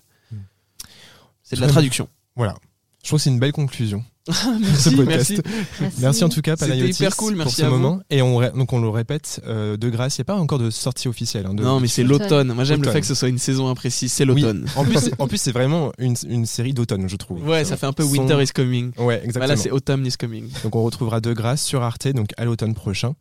C'est 1.41 1.55
de 1.55 1.61
la 1.61 1.67
traduction. 1.67 2.07
Voilà. 2.35 2.55
Je 3.03 3.09
trouve 3.09 3.17
que 3.19 3.23
c'est 3.23 3.31
une 3.31 3.39
belle 3.39 3.51
conclusion. 3.51 4.05
ce 4.77 4.89
podcast. 4.89 5.05
merci. 5.05 5.39
Merci. 5.79 5.95
Merci 6.01 6.23
en 6.23 6.29
tout 6.29 6.41
cas, 6.41 6.55
C'était 6.55 6.71
Panayotis, 6.71 7.03
hyper 7.03 7.15
cool, 7.15 7.35
merci 7.35 7.43
pour 7.43 7.59
ce 7.59 7.63
à 7.63 7.69
vous. 7.69 7.77
moment. 7.77 8.01
Et 8.09 8.21
on, 8.21 8.39
donc 8.57 8.73
on 8.73 8.79
le 8.81 8.89
répète, 8.89 9.41
euh, 9.45 9.77
de 9.77 9.89
grâce, 9.89 10.17
il 10.17 10.21
n'y 10.21 10.23
a 10.23 10.25
pas 10.25 10.35
encore 10.35 10.57
de 10.59 10.69
sortie 10.71 11.07
officielle. 11.07 11.45
hein, 11.45 11.53
de- 11.53 11.63
Non, 11.63 11.79
mais 11.79 11.87
c'est 11.87 12.03
Automne. 12.03 12.19
l'automne. 12.21 12.53
Moi, 12.53 12.63
j'aime 12.63 12.81
le 12.83 12.91
fait 12.91 13.01
que 13.01 13.07
ce 13.07 13.13
soit 13.15 13.29
une 13.29 13.37
saison 13.37 13.67
imprécise. 13.67 14.11
C'est 14.11 14.27
Oui. 14.27 14.41
l'automne. 14.41 14.65
En 14.75 14.83
plus, 14.83 14.97
c'est- 14.99 15.13
en 15.21 15.27
plus, 15.27 15.37
c'est 15.37 15.51
vraiment 15.51 15.91
une, 15.99 16.15
une 16.27 16.45
série 16.45 16.73
d'automne, 16.73 17.07
je 17.07 17.15
trouve. 17.17 17.47
Ouais, 17.47 17.63
ça 17.65 17.77
fait 17.77 17.85
un 17.85 17.93
peu 17.93 18.03
Son- 18.03 18.09
Winter 18.11 18.41
is 18.41 18.47
coming. 18.47 18.91
Ouais, 18.97 19.17
Bah 19.17 19.23
exactement. 19.25 19.47
là, 19.47 19.57
c'est 19.57 19.71
Autumn 19.71 20.05
is 20.05 20.13
coming. 20.19 20.49
donc 20.63 20.75
on 20.75 20.83
retrouvera 20.83 21.21
de 21.21 21.31
grâce 21.33 21.63
sur 21.63 21.83
Arte, 21.83 22.07
donc 22.07 22.29
à 22.37 22.45
l'automne 22.45 22.73
prochain. 22.73 23.13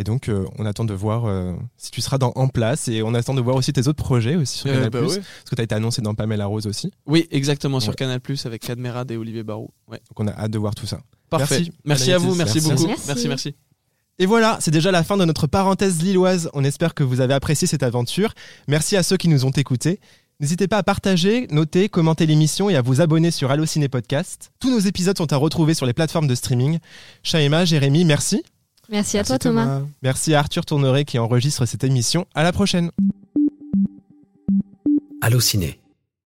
Et 0.00 0.04
donc 0.04 0.28
euh, 0.28 0.46
on 0.58 0.64
attend 0.64 0.84
de 0.84 0.94
voir 0.94 1.26
euh, 1.26 1.52
si 1.76 1.90
tu 1.90 2.00
seras 2.00 2.18
dans, 2.18 2.32
en 2.36 2.46
place 2.48 2.86
et 2.86 3.02
on 3.02 3.14
attend 3.14 3.34
de 3.34 3.40
voir 3.40 3.56
aussi 3.56 3.72
tes 3.72 3.88
autres 3.88 4.02
projets 4.02 4.36
aussi 4.36 4.58
sur 4.58 4.68
Euh, 4.70 4.74
Canal+. 4.74 4.90
bah 4.90 5.00
ouais. 5.00 5.06
Parce 5.16 5.50
que 5.50 5.56
tu 5.56 5.60
as 5.60 5.64
été 5.64 5.74
annoncé 5.74 6.00
dans 6.02 6.14
Pamela 6.14 6.46
Rose 6.46 6.66
aussi. 6.68 6.92
Oui, 7.06 7.26
exactement, 7.32 7.80
sur. 7.80 7.96
Canal 7.96 8.20
Plus 8.20 8.46
avec 8.46 8.62
Cadmerade 8.62 9.10
et 9.10 9.16
Olivier 9.16 9.42
Barou. 9.42 9.70
Ouais. 9.88 9.98
Donc 10.08 10.20
on 10.20 10.26
a 10.28 10.32
hâte 10.32 10.52
de 10.52 10.58
voir 10.58 10.74
tout 10.76 10.86
ça. 10.86 11.00
Parfait. 11.30 11.56
Merci, 11.58 11.72
Merci, 11.84 12.12
à 12.12 12.18
vous, 12.18 12.34
merci, 12.36 12.60
Merci. 12.60 12.70
beaucoup. 12.70 12.86
Merci. 12.86 13.06
Merci, 13.08 13.28
merci. 13.28 13.54
Et 14.20 14.26
voilà, 14.26 14.56
c'est 14.60 14.70
déjà 14.70 14.90
la 14.92 15.02
fin 15.04 15.16
de 15.16 15.24
notre 15.24 15.46
parenthèse 15.48 16.00
lilloise. 16.02 16.48
On 16.54 16.62
espère 16.64 16.94
que 16.94 17.02
vous 17.04 17.20
avez 17.20 17.34
apprécié 17.34 17.66
cette 17.68 17.82
aventure. 17.82 18.34
Merci 18.68 18.96
à 18.96 19.02
ceux 19.02 19.16
qui 19.16 19.28
nous 19.28 19.44
ont 19.44 19.50
écoutés. 19.50 20.00
N'hésitez 20.40 20.68
pas 20.68 20.78
à 20.78 20.82
partager, 20.84 21.48
noter, 21.50 21.88
commenter 21.88 22.24
l'émission 22.24 22.70
et 22.70 22.76
à 22.76 22.82
vous 22.82 23.00
abonner 23.00 23.32
sur 23.32 23.50
Allociné 23.50 23.88
Podcast. 23.88 24.52
Tous 24.60 24.70
nos 24.70 24.78
épisodes 24.78 25.18
sont 25.18 25.32
à 25.32 25.36
retrouver 25.36 25.74
sur 25.74 25.86
les 25.86 25.92
plateformes 25.92 26.28
de 26.28 26.34
streaming. 26.36 26.78
Shaima, 27.24 27.64
Jérémy, 27.64 28.04
merci. 28.04 28.44
Merci 28.88 29.18
à 29.18 29.24
toi, 29.24 29.38
Thomas. 29.38 29.82
Merci 30.02 30.34
à 30.34 30.40
Arthur 30.40 30.64
Tourneret 30.64 31.04
qui 31.04 31.18
enregistre 31.18 31.66
cette 31.66 31.84
émission. 31.84 32.26
À 32.34 32.42
la 32.42 32.52
prochaine. 32.52 32.90
Allociné, 35.20 35.80